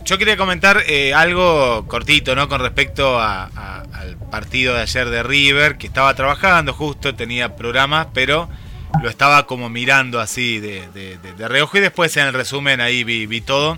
Yo 0.06 0.18
quería 0.18 0.38
comentar 0.38 0.84
eh, 0.88 1.14
algo 1.14 1.86
cortito, 1.88 2.34
¿no? 2.36 2.48
Con 2.48 2.62
respecto 2.62 3.20
a- 3.20 3.50
a- 3.56 3.84
al 3.94 4.16
partido 4.32 4.74
de 4.76 4.82
ayer 4.82 5.10
de 5.10 5.22
River, 5.24 5.78
que 5.78 5.88
estaba 5.88 6.14
trabajando 6.14 6.74
justo, 6.74 7.14
tenía 7.16 7.56
programas, 7.58 8.08
pero 8.14 8.48
lo 9.04 9.10
estaba 9.10 9.46
como 9.46 9.70
mirando 9.70 10.22
así 10.22 10.60
de, 10.62 10.88
de- 10.94 11.18
de- 11.18 11.34
de 11.34 11.48
reojo 11.50 11.78
y 11.78 11.82
después 11.82 12.16
en 12.16 12.28
el 12.28 12.34
resumen 12.34 12.80
ahí 12.80 13.04
vi, 13.04 13.26
vi 13.26 13.42
todo. 13.42 13.78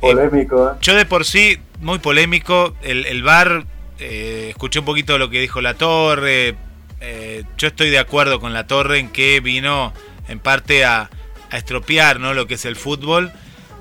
Polémico, 0.00 0.68
¿eh? 0.70 0.72
Yo 0.82 0.94
de 0.94 1.04
por 1.04 1.24
sí, 1.24 1.58
muy 1.80 1.98
polémico, 1.98 2.74
el, 2.82 3.04
el 3.06 3.24
VAR, 3.24 3.64
eh, 3.98 4.46
escuché 4.50 4.78
un 4.78 4.84
poquito 4.84 5.18
lo 5.18 5.28
que 5.30 5.40
dijo 5.40 5.60
La 5.60 5.74
Torre, 5.74 6.54
eh, 7.00 7.44
yo 7.56 7.68
estoy 7.68 7.90
de 7.90 7.98
acuerdo 7.98 8.40
con 8.40 8.52
La 8.52 8.66
Torre 8.66 8.98
en 8.98 9.10
que 9.10 9.40
vino 9.40 9.92
en 10.28 10.38
parte 10.40 10.84
a, 10.84 11.10
estropear 11.50 12.20
¿no? 12.20 12.34
lo 12.34 12.46
que 12.46 12.54
es 12.54 12.64
el 12.66 12.76
fútbol, 12.76 13.32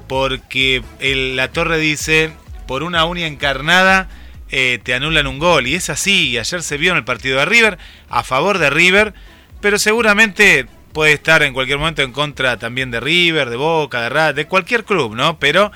porque 0.08 0.82
La 1.02 1.52
Torre 1.52 1.78
dice, 1.78 2.32
por 2.66 2.82
una 2.84 3.04
uña 3.04 3.28
encarnada 3.28 4.08
eh, 4.50 4.80
te 4.82 4.94
anulan 4.94 5.28
un 5.28 5.38
gol, 5.38 5.68
y 5.68 5.76
es 5.76 5.90
así, 5.90 6.30
y 6.30 6.38
ayer 6.38 6.64
se 6.64 6.78
vio 6.78 6.92
en 6.92 6.98
el 6.98 7.04
partido 7.04 7.40
de 7.40 7.46
River, 7.46 7.78
a 8.08 8.24
favor 8.24 8.58
de 8.58 8.70
River, 8.70 9.14
pero 9.60 9.78
seguramente 9.80 10.66
puede 10.94 11.12
estar 11.12 11.44
en 11.44 11.54
cualquier 11.54 11.78
momento 11.78 12.04
en 12.04 12.14
contra 12.14 12.58
también 12.58 12.90
de 12.90 13.02
River, 13.02 13.50
de 13.50 13.58
Boca, 13.58 14.02
de 14.02 14.10
Ra- 14.10 14.34
de 14.34 14.46
cualquier 14.48 14.86
club, 14.86 15.14
¿no? 15.14 15.38
Pero 15.38 15.74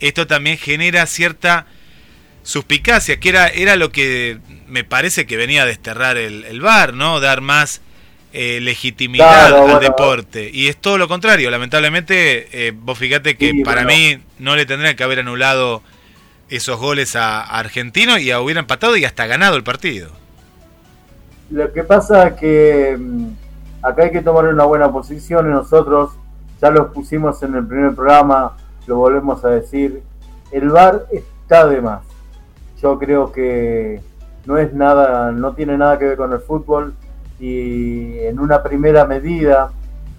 esto 0.00 0.26
también 0.26 0.56
genera 0.56 1.04
cierta 1.06 1.66
suspicacia, 2.46 3.18
que 3.20 3.28
era, 3.30 3.48
era 3.48 3.76
lo 3.76 3.90
que 3.90 4.38
me 4.68 4.84
parece 4.84 5.26
que 5.26 5.36
venía 5.36 5.62
a 5.62 5.66
desterrar 5.66 6.16
el, 6.16 6.44
el 6.44 6.60
VAR, 6.60 6.94
¿no? 6.94 7.20
Dar 7.20 7.40
más 7.40 7.80
eh, 8.32 8.60
legitimidad 8.62 9.26
Claro, 9.48 9.62
al 9.64 9.78
bueno. 9.78 9.80
deporte. 9.80 10.50
Y 10.52 10.68
es 10.68 10.76
todo 10.76 10.96
lo 10.98 11.08
contrario, 11.08 11.50
lamentablemente, 11.50 12.68
eh, 12.68 12.72
vos 12.74 12.98
fíjate 12.98 13.36
que 13.36 13.52
Sí, 13.52 13.62
para 13.64 13.84
bueno. 13.84 13.98
mí 13.98 14.18
no 14.38 14.56
le 14.56 14.66
tendrían 14.66 14.96
que 14.96 15.04
haber 15.04 15.20
anulado 15.20 15.82
esos 16.48 16.78
goles 16.78 17.16
a, 17.16 17.40
a 17.42 17.58
Argentino 17.58 18.18
y 18.18 18.30
a- 18.30 18.40
hubiera 18.40 18.60
empatado 18.60 18.96
y 18.96 19.04
hasta 19.04 19.26
ganado 19.26 19.56
el 19.56 19.64
partido. 19.64 20.12
lo 21.50 21.72
que 21.72 21.84
pasa 21.84 22.28
es 22.28 22.34
que 22.34 22.96
mm, 22.98 23.28
acá 23.82 24.04
hay 24.04 24.10
que 24.12 24.22
tomar 24.22 24.46
una 24.46 24.64
buena 24.64 24.90
posición 24.92 25.46
y 25.46 25.50
nosotros 25.50 26.10
ya 26.60 26.70
lo 26.70 26.92
pusimos 26.92 27.42
en 27.42 27.54
el 27.54 27.66
primer 27.66 27.94
programa, 27.94 28.56
lo 28.86 28.96
volvemos 28.96 29.44
a 29.44 29.48
decir, 29.50 30.02
el 30.50 30.68
VAR 30.70 31.06
está 31.12 31.66
de 31.66 31.80
más. 31.80 32.02
Yo 32.80 32.98
creo 32.98 33.32
que 33.32 34.00
no 34.46 34.58
es 34.58 34.72
nada, 34.72 35.32
no 35.32 35.54
tiene 35.54 35.76
nada 35.76 35.98
que 35.98 36.06
ver 36.06 36.16
con 36.16 36.32
el 36.32 36.40
fútbol 36.40 36.94
y 37.38 38.18
en 38.20 38.38
una 38.38 38.62
primera 38.62 39.04
medida 39.04 39.70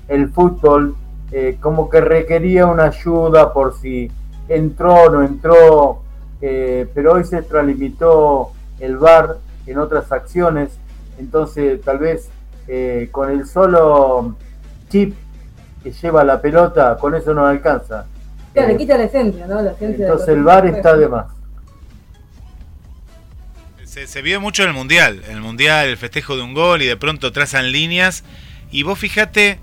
el 0.08 0.30
fútbol 0.30 0.96
eh, 1.32 1.58
como 1.60 1.90
que 1.90 2.02
requería 2.02 2.66
una 2.68 2.86
ayuda 2.86 3.52
por 3.54 3.76
si 3.78 4.10
entró 4.48 4.94
o 4.94 5.10
no 5.10 5.24
entró, 5.24 6.02
eh, 6.42 6.88
pero 6.94 7.14
hoy 7.14 7.26
se 7.26 7.40
extralimitó 7.40 8.52
el 8.80 8.98
VAR 8.98 9.38
en 9.66 9.78
otras 9.78 10.12
acciones, 10.12 10.78
entonces 11.20 11.82
tal 11.82 11.98
vez 11.98 12.30
eh, 12.68 13.10
con 13.12 13.30
el 13.30 13.46
solo 13.46 14.36
chip 14.90 15.16
que 15.84 15.92
lleva 15.92 16.24
la 16.24 16.40
pelota, 16.40 16.98
con 16.98 17.14
eso 17.16 17.34
no 17.34 17.46
alcanza. 17.46 18.06
Claro, 18.54 18.70
le 18.70 18.78
quita 18.78 18.98
la 18.98 19.04
esencia, 19.04 19.48
¿no? 19.48 19.62
La 19.62 19.72
esencia 19.72 20.06
de 20.06 20.12
entonces 20.12 20.30
el 20.30 20.44
VAR 20.44 20.66
está 20.66 20.96
de 20.96 21.08
más. 21.10 21.37
Se, 24.06 24.22
vio 24.22 24.40
mucho 24.40 24.62
en 24.62 24.70
el 24.70 24.76
Mundial. 24.76 25.24
En 25.28 25.38
el 25.38 25.42
Mundial, 25.42 25.88
el 25.88 25.98
festejo 25.98 26.36
de 26.36 26.44
un 26.44 26.54
gol 26.54 26.84
y 26.84 26.86
de 26.86 26.98
pronto 26.98 27.32
trazan 27.32 27.72
líneas. 27.72 28.24
Y 28.72 28.84
vos 28.84 29.00
fíjate 29.00 29.60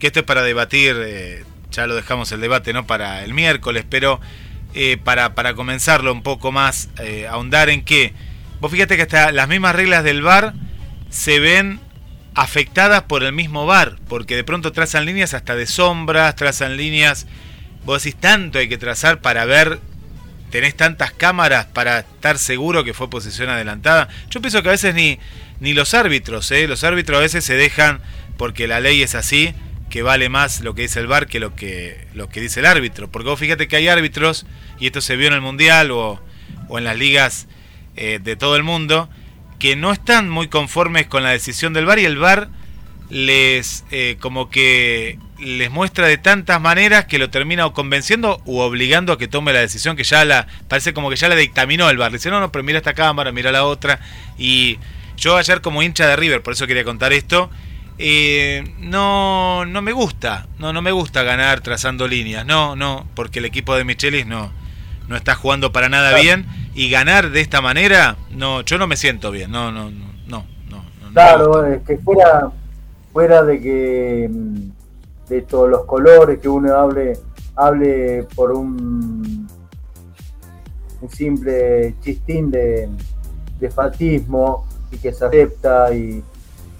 que 0.00 0.08
esto 0.08 0.20
es 0.20 0.26
para 0.26 0.42
debatir, 0.42 0.96
eh, 0.98 1.44
ya 1.70 1.86
lo 1.86 1.94
dejamos 1.94 2.32
el 2.32 2.40
debate, 2.40 2.72
¿no? 2.72 2.86
Para 2.86 3.22
el 3.22 3.32
miércoles, 3.32 3.84
pero 3.88 4.20
eh, 4.74 4.98
para, 5.02 5.36
para 5.36 5.54
comenzarlo 5.54 6.12
un 6.12 6.24
poco 6.24 6.50
más, 6.50 6.88
eh, 6.98 7.28
ahondar 7.28 7.70
en 7.70 7.84
que, 7.84 8.12
vos 8.60 8.72
fíjate 8.72 8.96
que 8.96 9.02
hasta 9.02 9.30
las 9.30 9.46
mismas 9.46 9.76
reglas 9.76 10.02
del 10.02 10.20
VAR 10.20 10.54
se 11.08 11.38
ven 11.38 11.78
afectadas 12.34 13.04
por 13.04 13.22
el 13.22 13.32
mismo 13.32 13.66
VAR, 13.66 13.98
porque 14.08 14.34
de 14.34 14.42
pronto 14.42 14.72
trazan 14.72 15.04
líneas 15.04 15.32
hasta 15.32 15.54
de 15.54 15.66
sombras, 15.66 16.34
trazan 16.34 16.76
líneas, 16.76 17.26
vos 17.84 18.02
decís 18.02 18.20
tanto 18.20 18.58
hay 18.58 18.68
que 18.68 18.78
trazar 18.78 19.20
para 19.20 19.44
ver 19.44 19.78
tenés 20.56 20.74
tantas 20.74 21.12
cámaras 21.12 21.66
para 21.66 21.98
estar 21.98 22.38
seguro 22.38 22.82
que 22.82 22.94
fue 22.94 23.10
posición 23.10 23.50
adelantada. 23.50 24.08
Yo 24.30 24.40
pienso 24.40 24.62
que 24.62 24.70
a 24.70 24.72
veces 24.72 24.94
ni, 24.94 25.18
ni 25.60 25.74
los 25.74 25.92
árbitros, 25.92 26.50
¿eh? 26.50 26.66
los 26.66 26.82
árbitros 26.82 27.18
a 27.18 27.20
veces 27.20 27.44
se 27.44 27.56
dejan, 27.56 28.00
porque 28.38 28.66
la 28.66 28.80
ley 28.80 29.02
es 29.02 29.14
así, 29.14 29.52
que 29.90 30.00
vale 30.00 30.30
más 30.30 30.62
lo 30.62 30.74
que 30.74 30.80
dice 30.80 30.98
el 30.98 31.08
VAR 31.08 31.26
que 31.26 31.40
lo 31.40 31.54
que, 31.54 32.06
que 32.32 32.40
dice 32.40 32.60
el 32.60 32.66
árbitro. 32.66 33.10
Porque 33.10 33.28
vos 33.28 33.38
fíjate 33.38 33.68
que 33.68 33.76
hay 33.76 33.88
árbitros, 33.88 34.46
y 34.80 34.86
esto 34.86 35.02
se 35.02 35.16
vio 35.16 35.26
en 35.26 35.34
el 35.34 35.42
Mundial 35.42 35.90
o, 35.90 36.22
o 36.68 36.78
en 36.78 36.84
las 36.84 36.96
ligas 36.96 37.48
eh, 37.94 38.18
de 38.18 38.34
todo 38.34 38.56
el 38.56 38.62
mundo, 38.62 39.10
que 39.58 39.76
no 39.76 39.92
están 39.92 40.30
muy 40.30 40.48
conformes 40.48 41.06
con 41.06 41.22
la 41.22 41.32
decisión 41.32 41.74
del 41.74 41.84
VAR 41.84 41.98
y 41.98 42.06
el 42.06 42.16
VAR 42.16 42.48
les 43.10 43.84
eh, 43.90 44.16
como 44.20 44.48
que 44.48 45.18
les 45.38 45.70
muestra 45.70 46.06
de 46.06 46.18
tantas 46.18 46.60
maneras 46.60 47.04
que 47.06 47.18
lo 47.18 47.30
termina 47.30 47.66
o 47.66 47.72
convenciendo 47.72 48.40
u 48.44 48.58
obligando 48.58 49.12
a 49.12 49.18
que 49.18 49.28
tome 49.28 49.52
la 49.52 49.60
decisión 49.60 49.96
que 49.96 50.04
ya 50.04 50.24
la 50.24 50.46
parece 50.68 50.94
como 50.94 51.10
que 51.10 51.16
ya 51.16 51.28
la 51.28 51.34
dictaminó 51.36 51.90
el 51.90 51.98
bar. 51.98 52.10
Le 52.10 52.18
dice, 52.18 52.30
no, 52.30 52.40
no, 52.40 52.50
pero 52.52 52.62
mira 52.64 52.78
esta 52.78 52.94
cámara, 52.94 53.32
mira 53.32 53.52
la 53.52 53.64
otra. 53.64 54.00
Y 54.38 54.78
yo 55.16 55.36
ayer 55.36 55.60
como 55.60 55.82
hincha 55.82 56.06
de 56.06 56.16
River, 56.16 56.42
por 56.42 56.54
eso 56.54 56.66
quería 56.66 56.84
contar 56.84 57.12
esto, 57.12 57.50
eh, 57.98 58.74
no, 58.78 59.64
no 59.64 59.80
me 59.82 59.92
gusta, 59.92 60.46
no, 60.58 60.72
no 60.72 60.82
me 60.82 60.92
gusta 60.92 61.22
ganar 61.22 61.60
trazando 61.60 62.06
líneas, 62.06 62.44
no, 62.44 62.76
no, 62.76 63.06
porque 63.14 63.38
el 63.38 63.46
equipo 63.46 63.74
de 63.74 63.84
Michelis 63.84 64.26
no, 64.26 64.52
no 65.08 65.16
está 65.16 65.34
jugando 65.34 65.72
para 65.72 65.88
nada 65.88 66.10
Claro. 66.10 66.22
bien 66.22 66.46
y 66.74 66.90
ganar 66.90 67.30
de 67.30 67.40
esta 67.40 67.62
manera, 67.62 68.16
no, 68.30 68.60
yo 68.62 68.76
no 68.76 68.86
me 68.86 68.96
siento 68.98 69.30
bien, 69.30 69.50
no, 69.50 69.72
no, 69.72 69.90
no, 69.90 70.06
no, 70.26 70.44
no, 70.68 70.84
Claro, 71.14 71.66
es 71.66 71.82
que 71.86 71.96
fuera, 71.96 72.50
fuera 73.14 73.42
de 73.44 73.60
que 73.62 74.28
mm, 74.30 74.75
de 75.28 75.42
todos 75.42 75.68
los 75.68 75.84
colores 75.84 76.38
que 76.38 76.48
uno 76.48 76.74
hable, 76.74 77.18
hable 77.54 78.26
por 78.34 78.52
un, 78.52 79.48
un 81.00 81.10
simple 81.10 81.94
chistín 82.00 82.50
de, 82.50 82.88
de 83.58 83.70
fatismo 83.70 84.66
y 84.90 84.98
que 84.98 85.12
se 85.12 85.24
acepta 85.24 85.92
y, 85.94 86.22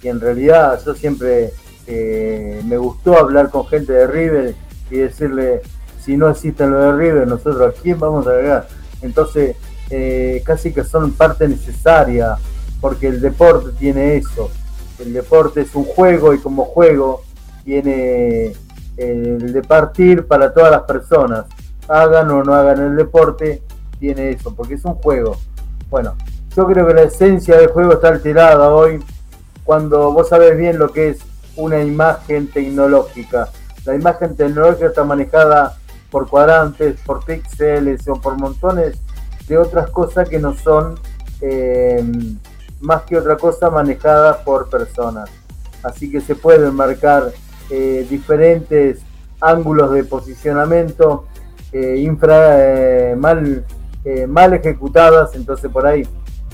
y 0.01 0.07
en 0.07 0.19
realidad 0.19 0.79
yo 0.85 0.95
siempre 0.95 1.51
eh, 1.87 2.61
me 2.65 2.77
gustó 2.77 3.17
hablar 3.17 3.49
con 3.49 3.65
gente 3.67 3.93
de 3.93 4.07
River 4.07 4.55
y 4.89 4.97
decirle 4.97 5.61
si 5.99 6.15
no 6.15 6.29
existen 6.29 6.71
lo 6.71 6.79
de 6.79 6.91
River 6.93 7.27
nosotros 7.27 7.75
a 7.75 7.81
quién 7.81 7.99
vamos 7.99 8.25
a 8.27 8.31
agregar 8.31 8.67
entonces 9.01 9.55
eh, 9.89 10.41
casi 10.45 10.73
que 10.73 10.83
son 10.83 11.13
parte 11.13 11.47
necesaria 11.47 12.37
porque 12.81 13.07
el 13.07 13.21
deporte 13.21 13.71
tiene 13.77 14.17
eso. 14.17 14.51
El 14.99 15.13
deporte 15.13 15.61
es 15.61 15.73
un 15.75 15.85
juego 15.85 16.33
y 16.33 16.39
como 16.39 16.65
juego 16.65 17.23
tiene 17.67 18.45
eh, 18.45 18.55
el 18.95 19.51
de 19.51 19.61
partir 19.61 20.25
para 20.25 20.53
todas 20.53 20.71
las 20.71 20.83
personas 20.83 21.43
hagan 21.89 22.31
o 22.31 22.41
no 22.45 22.53
hagan 22.53 22.79
el 22.79 22.95
deporte 22.95 23.61
tiene 23.99 24.29
eso 24.29 24.55
porque 24.55 24.75
es 24.75 24.85
un 24.85 24.93
juego 24.93 25.35
bueno 25.89 26.15
yo 26.55 26.65
creo 26.65 26.87
que 26.87 26.93
la 26.93 27.03
esencia 27.03 27.57
del 27.57 27.67
juego 27.67 27.93
está 27.93 28.07
alterada 28.07 28.69
hoy 28.73 29.03
cuando 29.65 30.13
vos 30.13 30.29
sabés 30.29 30.57
bien 30.57 30.79
lo 30.79 30.93
que 30.93 31.09
es 31.09 31.19
una 31.57 31.83
imagen 31.83 32.49
tecnológica. 32.49 33.49
La 33.85 33.95
imagen 33.95 34.35
tecnológica 34.35 34.87
está 34.87 35.03
manejada 35.03 35.77
por 36.09 36.29
cuadrantes, 36.29 36.99
por 37.01 37.25
píxeles 37.25 38.07
o 38.07 38.15
por 38.15 38.39
montones 38.39 38.97
de 39.47 39.57
otras 39.57 39.89
cosas 39.89 40.29
que 40.29 40.39
no 40.39 40.55
son 40.55 40.95
eh, 41.41 42.03
más 42.79 43.03
que 43.03 43.17
otra 43.17 43.37
cosa 43.37 43.69
manejadas 43.69 44.37
por 44.37 44.69
personas. 44.69 45.29
Así 45.83 46.09
que 46.09 46.21
se 46.21 46.35
pueden 46.35 46.73
marcar 46.73 47.31
eh, 47.69 48.05
diferentes 48.09 48.99
ángulos 49.41 49.91
de 49.93 50.03
posicionamiento 50.03 51.25
eh, 51.71 51.97
infra, 51.99 53.11
eh, 53.11 53.15
mal, 53.17 53.65
eh, 54.05 54.25
mal 54.27 54.53
ejecutadas, 54.53 55.35
entonces 55.35 55.69
por 55.71 55.85
ahí 55.85 56.07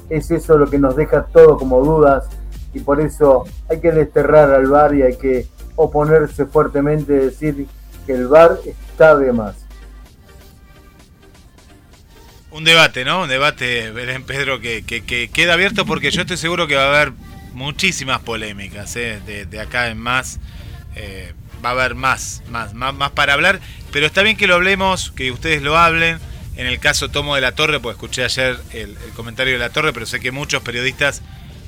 es 0.09 0.29
eso 0.31 0.57
lo 0.57 0.69
que 0.69 0.79
nos 0.79 0.95
deja 0.95 1.25
todo 1.25 1.57
como 1.57 1.79
dudas 1.81 2.25
y 2.73 2.79
por 2.79 2.99
eso 2.99 3.45
hay 3.69 3.79
que 3.79 3.91
desterrar 3.91 4.51
al 4.51 4.65
VAR 4.67 4.95
y 4.95 5.03
hay 5.03 5.15
que 5.17 5.47
oponerse 5.75 6.45
fuertemente, 6.45 7.13
decir 7.13 7.67
que 8.05 8.13
el 8.13 8.27
VAR 8.27 8.57
está 8.65 9.15
de 9.15 9.31
más. 9.31 9.55
Un 12.51 12.63
debate, 12.63 13.03
¿no? 13.03 13.23
Un 13.23 13.29
debate, 13.29 13.91
Belén 13.91 14.23
Pedro, 14.23 14.59
que, 14.59 14.83
que- 14.83 15.03
que 15.03 15.29
queda 15.29 15.53
abierto 15.53 15.85
porque 15.85 16.11
yo 16.11 16.21
estoy 16.21 16.37
seguro 16.37 16.67
que 16.67 16.75
va 16.75 16.83
a 16.83 16.89
haber 17.01 17.13
muchísimas 17.53 18.19
polémicas, 18.19 18.93
de, 18.93 19.45
de 19.49 19.59
acá 19.59 19.87
en 19.89 19.97
más. 19.97 20.39
Eh, 20.95 21.33
va 21.63 21.69
a 21.69 21.71
haber 21.73 21.95
más, 21.95 22.43
más, 22.49 22.73
más, 22.73 23.11
para 23.11 23.33
hablar. 23.33 23.59
Pero 23.91 24.05
está 24.05 24.21
bien 24.21 24.37
que 24.37 24.47
lo 24.47 24.55
hablemos, 24.55 25.11
que 25.15 25.31
ustedes 25.31 25.61
lo 25.61 25.77
hablen. 25.77 26.19
En 26.55 26.67
el 26.67 26.79
caso 26.79 27.09
Tomo 27.09 27.35
de 27.35 27.41
la 27.41 27.53
Torre, 27.53 27.79
pues 27.79 27.95
escuché 27.95 28.23
ayer 28.23 28.59
el, 28.73 28.95
comentario 29.15 29.53
de 29.53 29.59
la 29.59 29.71
Torre, 29.71 29.91
pero 29.93 30.05
sé 30.05 30.19
que 30.19 30.31
muchos 30.31 30.61
periodistas 30.61 31.21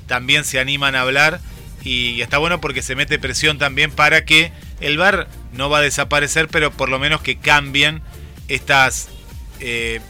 también 0.07 0.43
se 0.43 0.59
animan 0.59 0.95
a 0.95 1.01
hablar. 1.01 1.39
Y 1.83 2.21
está 2.21 2.39
bueno 2.39 2.61
porque 2.61 2.81
se 2.81 2.95
mete 2.95 3.19
presión 3.19 3.57
también 3.57 3.91
para 3.91 4.25
que 4.25 4.51
el 4.81 4.97
VAR 4.97 5.27
no 5.53 5.69
va 5.69 5.79
a 5.79 5.81
desaparecer, 5.81 6.47
pero 6.47 6.71
por 6.71 6.89
lo 6.89 6.99
menos 6.99 7.21
que 7.21 7.37
cambien 7.37 8.01
estas 8.47 9.09
eh, 9.59 10.01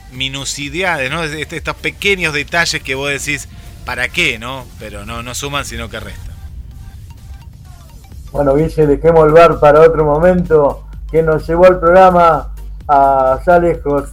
¿no? 1.09 1.23
Est- 1.23 1.53
estos 1.53 1.75
pequeños 1.75 2.33
detalles 2.33 2.81
que 2.81 2.95
vos 2.95 3.09
decís, 3.09 3.47
¿para 3.85 4.07
qué? 4.09 4.39
no 4.39 4.67
Pero 4.79 5.05
no, 5.05 5.23
no 5.23 5.35
suman, 5.35 5.65
sino 5.65 5.89
que 5.89 5.99
restan. 5.99 6.34
Bueno, 8.35 8.53
Guille, 8.55 8.85
dejemos 8.85 9.27
el 9.27 9.31
VAR 9.31 9.61
para 9.61 9.79
otro 9.79 10.03
momento 10.03 10.83
que 11.09 11.23
nos 11.23 11.47
llevó 11.47 11.67
el 11.67 11.79
programa 11.79 12.53
allá 12.85 13.59
lejos. 13.59 14.09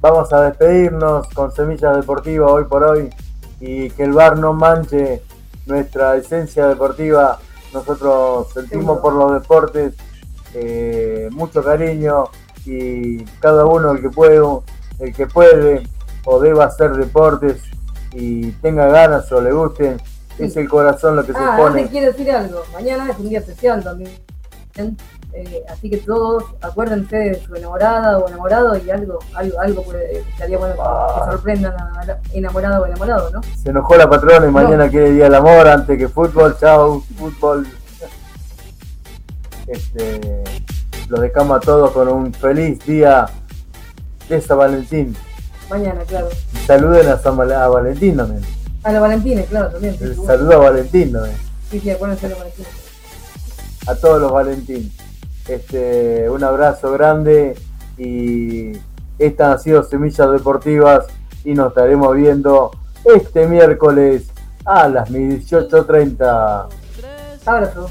Vamos 0.00 0.32
a 0.32 0.42
despedirnos 0.42 1.28
con 1.30 1.50
Semillas 1.50 1.96
Deportivas 1.96 2.52
hoy 2.52 2.66
por 2.66 2.84
hoy 2.84 3.10
y 3.58 3.90
que 3.90 4.04
el 4.04 4.12
VAR 4.12 4.38
no 4.38 4.52
manche 4.52 5.24
nuestra 5.66 6.14
esencia 6.14 6.68
deportiva. 6.68 7.40
Nosotros 7.74 8.46
sentimos 8.54 9.00
por 9.00 9.14
los 9.14 9.32
deportes 9.32 9.94
eh, 10.54 11.28
mucho 11.32 11.60
cariño 11.60 12.26
y 12.64 13.24
cada 13.40 13.64
uno 13.64 13.90
el 13.90 14.00
que 14.00 14.10
puede, 14.10 14.40
el 15.00 15.12
que 15.12 15.26
puede 15.26 15.82
o 16.26 16.38
deba 16.38 16.66
hacer 16.66 16.92
deportes 16.92 17.60
y 18.12 18.52
tenga 18.52 18.86
ganas 18.86 19.32
o 19.32 19.40
le 19.40 19.50
gusten, 19.50 20.00
es 20.46 20.56
el 20.56 20.68
corazón 20.68 21.16
lo 21.16 21.24
que 21.24 21.32
se 21.32 21.38
Ah, 21.38 21.54
pone. 21.56 21.80
antes 21.80 21.90
quiero 21.90 22.06
decir 22.12 22.30
algo. 22.30 22.62
Mañana 22.72 23.10
es 23.10 23.18
un 23.18 23.28
día 23.28 23.38
especial 23.40 23.82
también. 23.82 24.10
Eh, 25.32 25.62
así 25.68 25.90
que 25.90 25.98
todos 25.98 26.44
acuérdense 26.60 27.16
de 27.16 27.40
su 27.44 27.54
enamorada 27.54 28.18
o 28.18 28.28
enamorado 28.28 28.76
y 28.78 28.90
algo, 28.90 29.18
algo, 29.34 29.60
algo 29.60 29.82
puede, 29.82 30.20
estaría 30.20 30.56
bueno 30.56 30.74
que, 30.74 30.80
que 30.80 31.30
sorprendan 31.32 31.74
a 31.80 32.04
la 32.04 32.18
enamorada 32.32 32.80
o 32.80 32.86
enamorado, 32.86 33.30
¿no? 33.30 33.40
Se 33.62 33.70
enojó 33.70 33.96
la 33.96 34.08
patrona 34.08 34.46
y 34.46 34.50
mañana 34.50 34.88
quiere 34.88 35.10
Día 35.12 35.24
del 35.24 35.34
Amor 35.34 35.68
antes 35.68 35.98
que 35.98 36.08
fútbol. 36.08 36.56
Chao, 36.58 37.02
fútbol. 37.18 37.66
Este, 39.66 40.42
los 41.08 41.20
dejamos 41.20 41.58
a 41.58 41.60
todos 41.60 41.90
con 41.90 42.08
un 42.08 42.32
feliz 42.32 42.78
día 42.86 43.26
de 44.28 44.40
San 44.40 44.58
Valentín. 44.58 45.14
Mañana, 45.68 46.00
claro. 46.06 46.28
Saluden 46.66 47.08
a 47.08 47.18
San 47.18 47.36
Val- 47.36 47.52
a 47.52 47.68
Valentín 47.68 48.16
también. 48.16 48.42
A 48.84 48.92
los 48.92 49.00
Valentines, 49.00 49.46
claro, 49.48 49.70
también. 49.70 49.98
sí, 49.98 50.14
saludo 50.24 50.52
a 50.52 50.56
Valentín, 50.70 51.12
¿no? 51.12 51.24
Sí, 51.70 51.80
sí, 51.80 51.90
acuérdense 51.90 52.26
de 52.26 52.30
los 52.30 52.38
Valentines. 52.38 52.70
a 53.86 53.94
todos 53.96 54.20
los 54.20 54.32
Valentín. 54.32 54.92
Este, 55.48 56.28
un 56.30 56.44
abrazo 56.44 56.92
grande 56.92 57.56
y 57.96 58.72
estas 59.18 59.54
han 59.54 59.60
sido 59.60 59.82
Semillas 59.82 60.30
Deportivas 60.30 61.06
y 61.44 61.54
nos 61.54 61.68
estaremos 61.68 62.14
viendo 62.14 62.70
este 63.04 63.46
miércoles 63.46 64.28
a 64.64 64.88
las 64.88 65.10
18.30. 65.10 66.68
Abrazo. 67.46 67.90